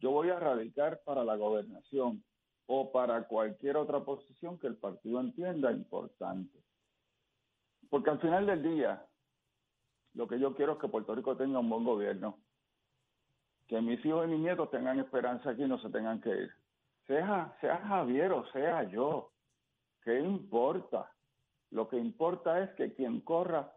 Yo 0.00 0.10
voy 0.10 0.30
a 0.30 0.40
radicar 0.40 1.00
para 1.04 1.24
la 1.24 1.36
gobernación 1.36 2.24
o 2.66 2.90
para 2.90 3.22
cualquier 3.28 3.76
otra 3.76 4.00
posición 4.00 4.58
que 4.58 4.66
el 4.66 4.76
partido 4.76 5.20
entienda 5.20 5.70
importante. 5.70 6.58
Porque 7.88 8.10
al 8.10 8.20
final 8.20 8.46
del 8.46 8.62
día, 8.64 9.06
lo 10.14 10.26
que 10.26 10.40
yo 10.40 10.54
quiero 10.56 10.72
es 10.72 10.78
que 10.80 10.88
Puerto 10.88 11.14
Rico 11.14 11.36
tenga 11.36 11.60
un 11.60 11.70
buen 11.70 11.84
gobierno 11.84 12.38
que 13.68 13.80
mis 13.80 14.04
hijos 14.04 14.26
y 14.26 14.30
mis 14.30 14.40
nietos 14.40 14.70
tengan 14.70 14.98
esperanza 14.98 15.50
aquí 15.50 15.62
y 15.62 15.68
no 15.68 15.80
se 15.80 15.88
tengan 15.88 16.20
que 16.20 16.30
ir. 16.30 16.50
Sea, 17.06 17.56
sea 17.60 17.78
Javier 17.78 18.32
o 18.32 18.44
sea 18.50 18.82
yo, 18.90 19.30
¿qué 20.02 20.18
importa? 20.20 21.10
Lo 21.70 21.88
que 21.88 21.96
importa 21.96 22.60
es 22.60 22.70
que 22.70 22.92
quien 22.92 23.20
corra 23.20 23.72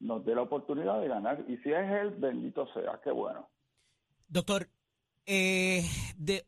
nos 0.00 0.24
dé 0.24 0.34
la 0.34 0.42
oportunidad 0.42 1.00
de 1.00 1.08
ganar. 1.08 1.44
Y 1.48 1.56
si 1.58 1.70
es 1.72 1.90
él, 1.90 2.10
bendito 2.18 2.66
sea, 2.72 3.00
qué 3.02 3.10
bueno. 3.10 3.48
Doctor, 4.28 4.68
eh, 5.26 5.82
de, 6.16 6.42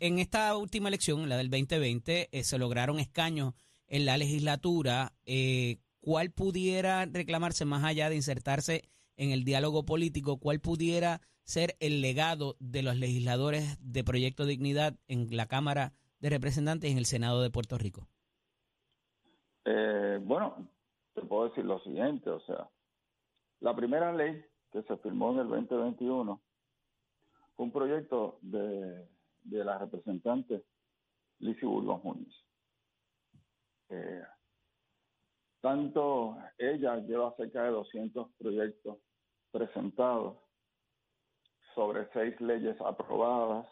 en 0.00 0.18
esta 0.18 0.56
última 0.56 0.88
elección, 0.88 1.28
la 1.28 1.36
del 1.36 1.50
2020, 1.50 2.28
eh, 2.32 2.44
se 2.44 2.58
lograron 2.58 2.98
escaños 2.98 3.54
en 3.86 4.06
la 4.06 4.16
legislatura. 4.16 5.12
Eh, 5.26 5.78
¿Cuál 6.00 6.30
pudiera 6.30 7.04
reclamarse 7.04 7.64
más 7.64 7.84
allá 7.84 8.08
de 8.08 8.16
insertarse 8.16 8.88
en 9.16 9.30
el 9.30 9.44
diálogo 9.44 9.84
político? 9.84 10.38
¿Cuál 10.38 10.60
pudiera 10.60 11.20
ser 11.42 11.76
el 11.80 12.00
legado 12.00 12.56
de 12.60 12.82
los 12.82 12.96
legisladores 12.96 13.76
de 13.80 14.04
Proyecto 14.04 14.46
Dignidad 14.46 14.94
en 15.08 15.36
la 15.36 15.46
Cámara 15.46 15.92
de 16.20 16.30
Representantes 16.30 16.88
y 16.88 16.92
en 16.92 16.98
el 16.98 17.06
Senado 17.06 17.42
de 17.42 17.50
Puerto 17.50 17.76
Rico? 17.76 18.08
Eh, 19.64 20.18
bueno, 20.22 20.68
te 21.14 21.22
puedo 21.22 21.48
decir 21.48 21.64
lo 21.64 21.78
siguiente, 21.80 22.30
o 22.30 22.40
sea, 22.40 22.68
la 23.60 23.74
primera 23.74 24.12
ley 24.12 24.44
que 24.72 24.82
se 24.82 24.96
firmó 24.98 25.32
en 25.32 25.40
el 25.40 25.48
2021 25.48 26.40
fue 27.56 27.64
un 27.66 27.72
proyecto 27.72 28.38
de, 28.42 29.08
de 29.42 29.64
la 29.64 29.78
representante 29.78 30.64
Lizy 31.38 31.66
Burgos 31.66 32.02
Muñiz. 32.04 32.34
Eh, 33.88 34.22
tanto 35.60 36.38
ella 36.58 36.96
lleva 36.96 37.34
cerca 37.36 37.64
de 37.64 37.70
200 37.70 38.28
proyectos 38.38 38.98
presentados 39.50 40.38
sobre 41.74 42.08
seis 42.12 42.40
leyes 42.40 42.80
aprobadas. 42.80 43.66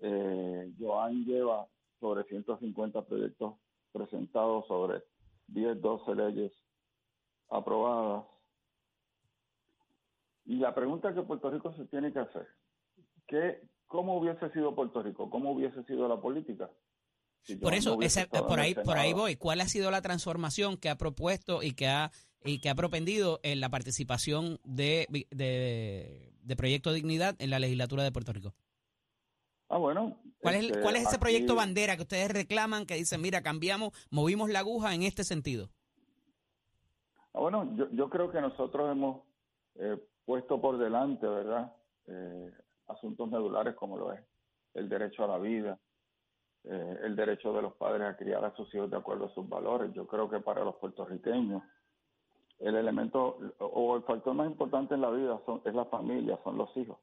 Eh, 0.00 0.72
Joan 0.78 1.24
lleva 1.24 1.66
sobre 1.98 2.24
150 2.24 3.02
proyectos 3.06 3.54
presentados 3.92 4.66
sobre 4.66 5.02
10, 5.48 5.80
12 5.80 6.14
leyes 6.14 6.52
aprobadas. 7.48 8.33
Y 10.46 10.56
la 10.56 10.74
pregunta 10.74 11.14
que 11.14 11.22
Puerto 11.22 11.50
Rico 11.50 11.72
se 11.74 11.84
tiene 11.86 12.12
que 12.12 12.18
hacer, 12.18 12.46
¿qué, 13.26 13.62
¿cómo 13.86 14.18
hubiese 14.18 14.50
sido 14.50 14.74
Puerto 14.74 15.02
Rico? 15.02 15.30
¿Cómo 15.30 15.52
hubiese 15.52 15.82
sido 15.84 16.06
la 16.08 16.20
política? 16.20 16.70
por 17.60 17.74
eso, 17.74 17.98
por 18.48 18.60
ahí, 18.60 18.74
por 18.74 18.96
ahí 18.96 19.12
voy. 19.12 19.36
¿Cuál 19.36 19.60
ha 19.60 19.68
sido 19.68 19.90
la 19.90 20.00
transformación 20.00 20.76
que 20.76 20.88
ha 20.88 20.96
propuesto 20.96 21.62
y 21.62 21.72
que 21.72 21.88
ha 21.88 22.10
y 22.44 22.58
que 22.58 22.68
ha 22.68 22.74
propendido 22.74 23.40
en 23.42 23.60
la 23.60 23.70
participación 23.70 24.60
de, 24.64 25.06
de, 25.30 26.56
Proyecto 26.56 26.92
Dignidad 26.92 27.34
en 27.38 27.50
la 27.50 27.58
legislatura 27.58 28.02
de 28.02 28.12
Puerto 28.12 28.32
Rico? 28.32 28.54
Ah, 29.70 29.78
bueno. 29.78 30.18
¿Cuál 30.40 30.56
es, 30.56 30.64
este, 30.66 30.80
¿cuál 30.82 30.96
es 30.96 31.08
ese 31.08 31.18
proyecto 31.18 31.54
bandera 31.54 31.96
que 31.96 32.02
ustedes 32.02 32.30
reclaman, 32.30 32.84
que 32.84 32.96
dicen, 32.96 33.22
mira, 33.22 33.42
cambiamos, 33.42 33.92
movimos 34.10 34.50
la 34.50 34.58
aguja 34.58 34.94
en 34.94 35.02
este 35.02 35.24
sentido? 35.24 35.70
Ah, 37.32 37.40
bueno, 37.40 37.74
yo, 37.76 37.90
yo 37.92 38.10
creo 38.10 38.30
que 38.30 38.42
nosotros 38.42 38.92
hemos 38.92 39.22
eh, 39.76 39.98
puesto 40.24 40.60
por 40.60 40.78
delante, 40.78 41.26
¿verdad? 41.26 41.72
Eh, 42.06 42.52
asuntos 42.88 43.28
medulares 43.30 43.74
como 43.74 43.96
lo 43.96 44.12
es 44.12 44.20
el 44.74 44.88
derecho 44.88 45.24
a 45.24 45.28
la 45.28 45.38
vida, 45.38 45.78
eh, 46.64 46.98
el 47.02 47.16
derecho 47.16 47.52
de 47.52 47.62
los 47.62 47.74
padres 47.74 48.02
a 48.08 48.16
criar 48.16 48.44
a 48.44 48.54
sus 48.56 48.72
hijos 48.74 48.90
de 48.90 48.96
acuerdo 48.96 49.26
a 49.26 49.34
sus 49.34 49.48
valores. 49.48 49.92
Yo 49.94 50.06
creo 50.06 50.28
que 50.28 50.40
para 50.40 50.64
los 50.64 50.76
puertorriqueños 50.76 51.62
el 52.58 52.76
elemento 52.76 53.38
o 53.58 53.96
el 53.96 54.02
factor 54.04 54.34
más 54.34 54.46
importante 54.46 54.94
en 54.94 55.00
la 55.00 55.10
vida 55.10 55.40
son, 55.44 55.60
es 55.64 55.74
la 55.74 55.84
familia, 55.86 56.38
son 56.44 56.56
los 56.56 56.74
hijos. 56.76 56.98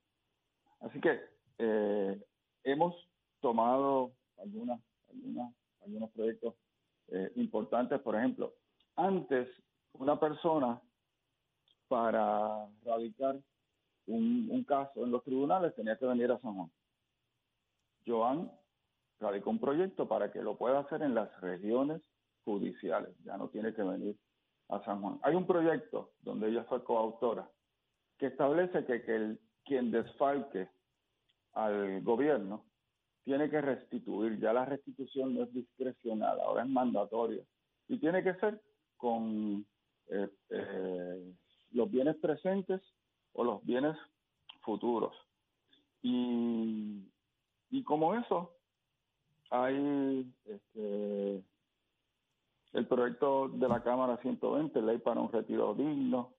Así 0.80 1.00
que 1.00 1.20
eh, 1.58 2.26
hemos 2.64 2.96
tomado 3.40 4.12
algunas, 4.38 4.82
algunos 5.84 6.10
proyectos 6.12 6.56
eh, 7.10 7.32
importantes. 7.36 8.00
Por 8.02 8.16
ejemplo, 8.16 8.54
antes 8.96 9.48
una 9.94 10.20
persona 10.20 10.82
para 11.92 12.70
radicar 12.86 13.38
un, 14.08 14.64
caso 14.66 15.04
en 15.04 15.12
los 15.12 15.26
tribunales 15.26 15.76
tenía 15.76 15.98
que 15.98 16.06
venir 16.06 16.32
a 16.32 16.40
San 16.40 16.56
Juan. 16.56 16.72
Joan 18.08 18.50
radicó 19.20 19.50
un 19.50 19.60
proyecto 19.60 20.08
para 20.08 20.32
que 20.32 20.42
lo 20.42 20.58
pueda 20.58 20.80
hacer 20.80 21.02
en 21.02 21.14
las 21.14 21.30
regiones 21.42 22.02
judiciales. 22.46 23.14
Ya 23.26 23.36
no 23.36 23.50
tiene 23.50 23.74
que 23.74 23.84
venir 23.84 24.18
a 24.70 24.82
San 24.86 25.02
Juan. 25.02 25.20
Hay 25.24 25.36
un 25.36 25.46
proyecto 25.46 26.12
donde 26.22 26.48
ella 26.48 26.64
fue 26.64 26.82
coautora 26.82 27.52
que 28.18 28.28
establece 28.28 28.86
que, 28.86 29.38
quien 29.66 29.92
desfalque 29.92 30.70
al 31.52 32.02
gobierno 32.04 32.64
tiene 33.26 33.50
que 33.50 33.60
restituir. 33.60 34.40
Ya 34.40 34.54
la 34.54 34.64
restitución 34.64 35.36
no 35.36 35.44
es 35.44 35.52
discrecional, 35.52 36.40
ahora 36.40 36.64
es 36.64 36.70
mandatoria. 36.70 37.44
Y 37.90 38.00
tiene 38.00 38.24
que 38.24 38.36
ser 38.36 38.62
con 38.96 39.66
eh, 40.08 40.30
eh, 40.52 41.34
los 41.72 41.90
bienes 41.90 42.16
presentes 42.18 42.82
o 43.34 43.44
los 43.44 43.64
bienes 43.64 43.98
futuros. 44.62 45.16
Y, 46.02 47.08
y 47.70 47.84
como 47.84 48.16
eso, 48.16 48.54
hay 49.50 50.34
este, 50.46 51.44
el 52.74 52.88
proyecto 52.88 53.50
de 53.50 53.68
la 53.68 53.84
Cámara 53.84 54.18
120, 54.18 54.82
ley 54.82 54.98
para 55.00 55.22
un 55.22 55.32
retiro 55.32 55.74
digno, 55.74 56.34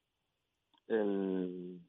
el, 0.89 1.81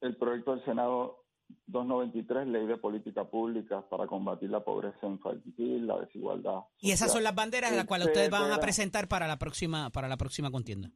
el 0.00 0.16
proyecto 0.16 0.54
del 0.54 0.64
Senado 0.64 1.24
293, 1.66 2.46
ley 2.46 2.66
de 2.66 2.76
política 2.76 3.24
pública 3.24 3.86
para 3.88 4.06
combatir 4.06 4.50
la 4.50 4.64
pobreza 4.64 5.06
infantil, 5.06 5.86
la 5.86 5.98
desigualdad. 6.00 6.60
Y 6.80 6.90
esas 6.92 7.12
son 7.12 7.22
las 7.22 7.34
banderas 7.34 7.72
a 7.72 7.76
las 7.76 7.86
cuales 7.86 8.08
ustedes 8.08 8.30
van 8.30 8.50
a 8.52 8.58
presentar 8.58 9.08
para 9.08 9.26
la 9.26 9.38
próxima 9.38 9.90
para 9.90 10.08
la 10.08 10.16
próxima 10.16 10.50
contienda. 10.50 10.90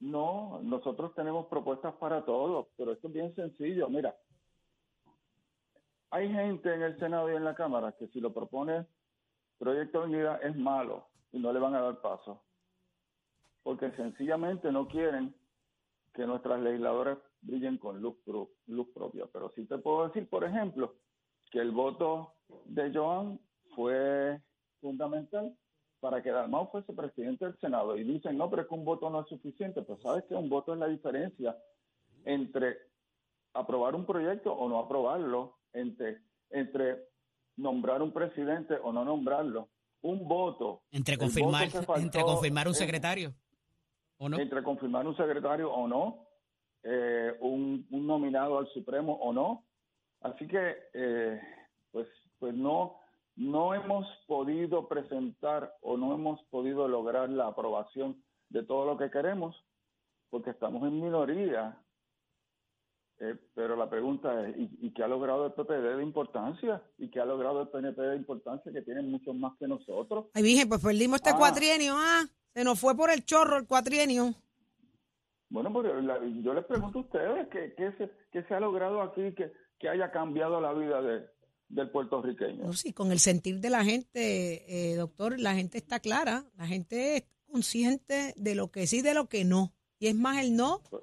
No, 0.00 0.60
nosotros 0.62 1.14
tenemos 1.14 1.46
propuestas 1.46 1.94
para 1.94 2.24
todos, 2.24 2.68
pero 2.76 2.92
esto 2.92 3.08
es 3.08 3.14
bien 3.14 3.34
sencillo. 3.34 3.88
Mira, 3.90 4.16
hay 6.10 6.32
gente 6.32 6.74
en 6.74 6.82
el 6.82 6.98
Senado 6.98 7.30
y 7.30 7.36
en 7.36 7.44
la 7.44 7.54
Cámara 7.54 7.92
que 7.98 8.08
si 8.08 8.20
lo 8.20 8.32
propone 8.32 8.86
Proyecto 9.58 10.00
de 10.00 10.06
Unidad 10.06 10.42
es 10.42 10.56
malo 10.56 11.06
y 11.32 11.38
no 11.38 11.52
le 11.52 11.60
van 11.60 11.74
a 11.74 11.82
dar 11.82 12.00
paso, 12.00 12.42
porque 13.62 13.90
sencillamente 13.92 14.72
no 14.72 14.88
quieren 14.88 15.34
que 16.14 16.26
nuestras 16.26 16.60
legisladoras 16.60 17.18
brillen 17.42 17.78
con 17.78 18.00
luz, 18.00 18.16
luz 18.66 18.88
propia. 18.94 19.26
Pero 19.32 19.50
sí 19.54 19.64
te 19.66 19.78
puedo 19.78 20.08
decir, 20.08 20.28
por 20.28 20.44
ejemplo, 20.44 20.94
que 21.50 21.58
el 21.60 21.70
voto 21.70 22.34
de 22.66 22.92
Joan 22.92 23.40
fue 23.74 24.40
fundamental 24.80 25.56
para 26.00 26.22
que 26.22 26.30
Dalmau 26.30 26.70
fuese 26.70 26.92
presidente 26.92 27.44
del 27.44 27.58
Senado. 27.58 27.96
Y 27.96 28.04
dicen, 28.04 28.36
no, 28.36 28.48
pero 28.48 28.62
es 28.62 28.68
que 28.68 28.74
un 28.74 28.84
voto 28.84 29.10
no 29.10 29.20
es 29.20 29.28
suficiente. 29.28 29.82
Pues 29.82 30.00
sabes 30.02 30.24
que 30.24 30.34
un 30.34 30.48
voto 30.48 30.72
es 30.72 30.78
la 30.78 30.88
diferencia 30.88 31.56
entre 32.24 32.78
aprobar 33.52 33.94
un 33.94 34.06
proyecto 34.06 34.52
o 34.52 34.68
no 34.68 34.78
aprobarlo, 34.78 35.58
entre, 35.72 36.18
entre 36.50 37.08
nombrar 37.56 38.02
un 38.02 38.12
presidente 38.12 38.74
o 38.82 38.92
no 38.92 39.04
nombrarlo. 39.04 39.68
Un 40.02 40.26
voto. 40.26 40.82
Entre 40.90 41.18
confirmar, 41.18 41.68
entre 41.96 42.22
confirmar 42.22 42.66
un 42.68 42.74
secretario. 42.74 43.34
¿O 44.16 44.28
no? 44.28 44.38
Entre 44.38 44.62
confirmar 44.62 45.06
un 45.06 45.16
secretario 45.16 45.70
o 45.70 45.86
no, 45.86 46.26
eh, 46.82 47.36
un, 47.40 47.86
nominado 47.90 48.58
al 48.58 48.68
Supremo 48.68 49.14
o 49.14 49.32
no. 49.32 49.64
Así 50.20 50.46
que, 50.46 50.76
eh, 50.94 51.40
pues, 51.90 52.06
pues 52.38 52.54
no, 52.54 53.00
no 53.36 53.74
hemos 53.74 54.06
podido 54.26 54.88
presentar 54.88 55.74
o 55.80 55.96
no 55.96 56.14
hemos 56.14 56.42
podido 56.50 56.88
lograr 56.88 57.30
la 57.30 57.48
aprobación 57.48 58.22
de 58.48 58.62
todo 58.62 58.84
lo 58.84 58.98
que 58.98 59.10
queremos 59.10 59.56
porque 60.30 60.50
estamos 60.50 60.82
en 60.84 61.00
minoría. 61.00 61.76
Eh, 63.18 63.36
pero 63.54 63.76
la 63.76 63.90
pregunta 63.90 64.48
es, 64.48 64.56
¿y, 64.56 64.90
qué 64.92 65.02
ha 65.02 65.08
logrado 65.08 65.44
el 65.44 65.52
PPD 65.52 65.96
de 65.96 66.02
importancia? 66.02 66.82
¿Y 66.96 67.10
qué 67.10 67.20
ha 67.20 67.26
logrado 67.26 67.60
el 67.60 67.68
PNP 67.68 68.00
de 68.00 68.16
importancia 68.16 68.72
que 68.72 68.80
tienen 68.80 69.10
muchos 69.10 69.34
más 69.34 69.52
que 69.58 69.68
nosotros? 69.68 70.26
Ay, 70.32 70.42
dije, 70.42 70.66
pues 70.66 70.80
perdimos 70.80 71.16
este 71.16 71.30
ah. 71.30 71.36
cuatrienio, 71.36 71.94
¿ah? 71.98 72.24
Se 72.54 72.64
nos 72.64 72.80
fue 72.80 72.96
por 72.96 73.10
el 73.10 73.24
chorro 73.24 73.58
el 73.58 73.66
cuatrienio. 73.66 74.34
Bueno, 75.50 75.72
pues 75.72 75.86
yo 76.42 76.54
les 76.54 76.64
pregunto 76.64 77.00
a 77.00 77.02
ustedes, 77.02 77.48
¿qué, 77.48 77.74
qué, 77.76 77.92
se, 77.98 78.10
qué 78.32 78.44
se 78.44 78.54
ha 78.54 78.60
logrado 78.60 79.02
aquí 79.02 79.34
que, 79.34 79.52
que 79.78 79.88
haya 79.88 80.12
cambiado 80.12 80.60
la 80.60 80.72
vida 80.72 81.02
de, 81.02 81.26
del 81.68 81.90
puertorriqueño? 81.90 82.64
No, 82.64 82.72
sí, 82.72 82.92
con 82.92 83.10
el 83.10 83.18
sentir 83.18 83.58
de 83.58 83.68
la 83.68 83.84
gente, 83.84 84.92
eh, 84.92 84.94
doctor, 84.94 85.38
la 85.40 85.54
gente 85.54 85.78
está 85.78 85.98
clara, 85.98 86.44
la 86.56 86.68
gente 86.68 87.16
es 87.16 87.24
consciente 87.50 88.32
de 88.36 88.54
lo 88.54 88.70
que 88.70 88.86
sí 88.86 88.98
y 88.98 89.02
de 89.02 89.12
lo 89.12 89.28
que 89.28 89.44
no. 89.44 89.74
Y 89.98 90.06
es 90.06 90.14
más 90.14 90.38
el 90.38 90.54
no 90.54 90.82
pues 90.88 91.02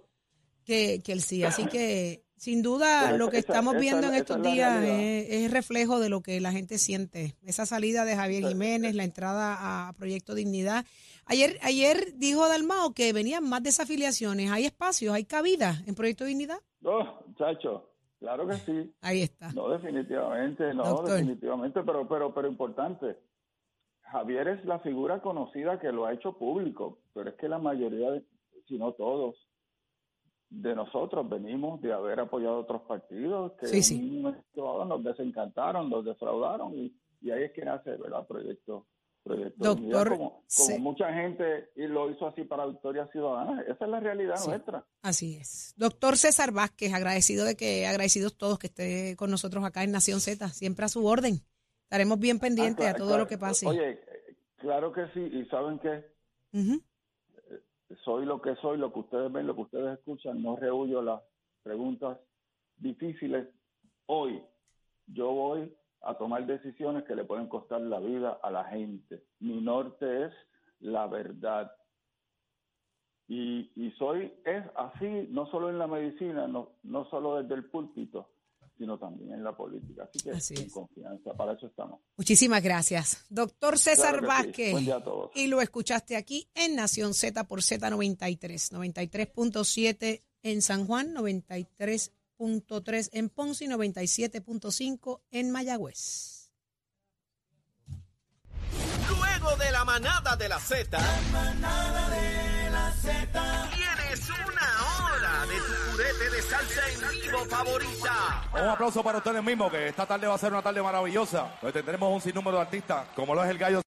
que, 0.64 1.02
que 1.04 1.12
el 1.12 1.22
sí. 1.22 1.44
Así 1.44 1.68
que, 1.68 2.24
sin 2.38 2.62
duda, 2.62 3.18
lo 3.18 3.30
que 3.30 3.38
estamos 3.38 3.76
viendo 3.78 4.08
en 4.08 4.16
estos 4.16 4.42
días 4.42 4.84
es, 4.84 5.52
reflejo 5.52 6.00
de 6.00 6.10
lo 6.10 6.22
que 6.22 6.40
la 6.40 6.52
gente 6.52 6.78
siente. 6.78 7.36
Esa 7.44 7.66
salida 7.66 8.06
de 8.06 8.16
Javier 8.16 8.48
Jiménez, 8.48 8.96
la 8.96 9.04
entrada 9.04 9.88
a 9.90 9.94
Proyecto 9.94 10.36
Dignidad 10.36 10.86
Ayer, 11.30 11.58
ayer 11.62 12.14
dijo 12.16 12.48
Dalmao 12.48 12.94
que 12.94 13.12
venían 13.12 13.44
más 13.44 13.62
desafiliaciones. 13.62 14.50
¿Hay 14.50 14.66
espacios, 14.66 15.14
hay 15.14 15.26
cabida 15.26 15.74
en 15.86 15.94
Proyecto 15.94 16.24
Dignidad? 16.24 16.60
No, 16.80 17.20
muchacho, 17.28 17.90
claro 18.20 18.48
que 18.48 18.56
sí. 18.56 18.94
Ahí 19.02 19.24
está. 19.24 19.52
No, 19.52 19.70
definitivamente, 19.70 20.74
no, 20.74 21.02
definitivamente, 21.02 21.82
pero, 21.84 22.08
pero, 22.08 22.34
pero 22.34 22.48
importante. 22.48 23.18
Javier 24.04 24.48
es 24.48 24.64
la 24.64 24.80
figura 24.80 25.22
conocida 25.22 25.80
que 25.80 25.92
lo 25.92 26.06
ha 26.06 26.14
hecho 26.14 26.38
público, 26.38 27.00
pero 27.14 27.30
es 27.30 27.36
que 27.36 27.50
la 27.50 27.60
mayoría, 27.60 28.22
si 28.66 28.78
no 28.78 28.94
todos, 28.94 29.36
de 30.50 30.76
nosotros 30.76 31.28
venimos 31.30 31.82
de 31.82 31.94
haber 31.94 32.20
apoyado 32.20 32.60
otros 32.60 32.82
partidos 32.84 33.54
que 33.60 33.68
sí, 33.68 34.24
nos 34.56 35.04
desencantaron, 35.04 35.90
nos 35.90 36.06
defraudaron 36.06 36.74
y, 36.74 36.96
y 37.22 37.32
ahí 37.32 37.44
es 37.44 37.52
que 37.52 37.66
nace 37.66 37.92
¿verdad? 37.98 38.26
Proyecto 38.28 38.86
Doctor, 39.58 40.10
como, 40.10 40.44
mucha 40.80 41.14
gente 41.14 41.70
y 41.76 41.88
lo 41.88 42.10
hizo 42.10 42.28
así 42.28 42.44
para 42.44 42.66
Victoria 42.66 43.08
Ciudadana. 43.12 43.62
Esa 43.62 43.86
es 43.86 43.92
la 43.92 44.00
realidad 44.00 44.36
nuestra. 44.46 44.86
Así 45.02 45.36
es. 45.36 45.74
Doctor 45.78 46.18
César 46.18 46.52
Vázquez, 46.52 46.94
agradecido 46.94 47.46
de 47.46 47.56
que, 47.56 47.86
agradecidos 47.88 48.38
todos 48.38 48.58
que 48.58 48.68
esté 48.68 49.16
con 49.18 49.30
nosotros 49.30 49.64
acá 49.66 49.84
en 49.84 49.92
Nación 49.92 50.22
Z, 50.22 50.48
siempre 50.50 50.86
a 50.86 50.90
su 50.90 51.06
orden. 51.06 51.42
Estaremos 51.84 52.20
bien 52.20 52.40
pendientes 52.40 52.86
ah, 52.86 52.92
a 52.92 52.94
todo 52.96 53.18
lo 53.18 53.28
que 53.28 53.38
pase. 53.38 53.68
Oye, 53.68 54.00
claro 54.58 54.92
que 54.92 55.08
sí, 55.14 55.20
y 55.20 55.46
saben 55.48 55.80
que 55.80 56.06
eh, 56.54 56.80
soy 58.04 58.26
lo 58.26 58.42
que 58.42 58.56
soy, 58.58 58.78
lo 58.78 58.92
que 58.92 59.00
ustedes 59.00 59.32
ven, 59.32 59.48
lo 59.48 59.56
que 59.56 59.62
ustedes 59.62 59.98
escuchan, 59.98 60.42
no 60.42 60.56
rehuyo 60.56 61.02
las 61.02 61.22
preguntas 61.64 62.18
difíciles. 62.78 63.48
Hoy 64.06 64.42
yo 65.08 65.32
voy 65.32 65.74
a 66.02 66.16
tomar 66.16 66.46
decisiones 66.46 67.04
que 67.06 67.16
le 67.16 67.24
pueden 67.24 67.48
costar 67.48 67.82
la 67.82 68.00
vida 68.00 68.40
a 68.44 68.52
la 68.52 68.66
gente. 68.66 69.24
Mi 69.40 69.62
norte 69.62 70.26
es 70.26 70.34
la 70.80 71.08
verdad. 71.08 71.72
Y, 73.28 73.72
y 73.76 73.92
soy, 73.98 74.34
es 74.46 74.64
así, 74.76 75.28
no 75.30 75.48
solo 75.48 75.70
en 75.70 75.80
la 75.80 75.88
medicina, 75.88 76.48
no, 76.48 76.72
no 76.84 77.06
solo 77.10 77.42
desde 77.42 77.56
el 77.56 77.66
púlpito, 77.66 78.30
sino 78.78 78.98
también 78.98 79.34
en 79.34 79.44
la 79.44 79.56
política. 79.56 80.04
Así 80.04 80.20
que 80.56 80.70
confianza, 80.70 81.34
para 81.34 81.54
eso 81.54 81.68
estamos. 81.68 82.02
Muchísimas 82.16 82.62
gracias. 82.62 83.26
Doctor 83.30 83.78
César 83.78 84.22
Vázquez. 84.26 84.76
Y 85.36 85.48
lo 85.48 85.62
escuchaste 85.62 86.16
aquí 86.16 86.50
en 86.54 86.76
Nación 86.76 87.14
Z 87.14 87.44
por 87.46 87.62
Z93, 87.62 88.72
93.7 88.72 90.22
en 90.44 90.62
San 90.62 90.86
Juan, 90.86 91.14
93 91.14 92.12
tres 92.84 93.10
en 93.14 93.30
Ponce 93.30 93.66
y 93.66 93.68
97.5 93.68 95.22
en 95.32 95.52
Mayagüez. 95.52 96.52
Luego 99.10 99.56
de 99.58 99.72
la 99.72 99.86
manada 99.86 100.36
de 100.36 100.50
la 100.50 100.60
Z. 100.60 100.98
La 100.98 101.22
manada 101.32 102.10
de 102.10 102.70
la 102.70 102.92
Z. 102.92 103.70
Tienes 103.74 104.30
una 104.30 104.57
de 105.48 105.56
tu 105.56 105.92
purete 105.92 106.30
de 106.30 106.42
salsa 106.42 106.82
en 106.90 107.22
vivo 107.22 107.46
favorita. 107.46 108.44
Un 108.54 108.70
aplauso 108.70 109.04
para 109.04 109.18
ustedes 109.18 109.44
mismos, 109.44 109.72
que 109.72 109.88
esta 109.88 110.06
tarde 110.06 110.28
va 110.28 110.36
a 110.36 110.38
ser 110.38 110.52
una 110.52 110.62
tarde 110.62 110.82
maravillosa. 110.82 111.58
Donde 111.62 111.74
tendremos 111.74 112.14
un 112.14 112.22
sinnúmero 112.22 112.58
de 112.58 112.64
artistas, 112.64 113.08
como 113.16 113.34
lo 113.34 113.44
es 113.44 113.50
el 113.50 113.58
gallo. 113.58 113.87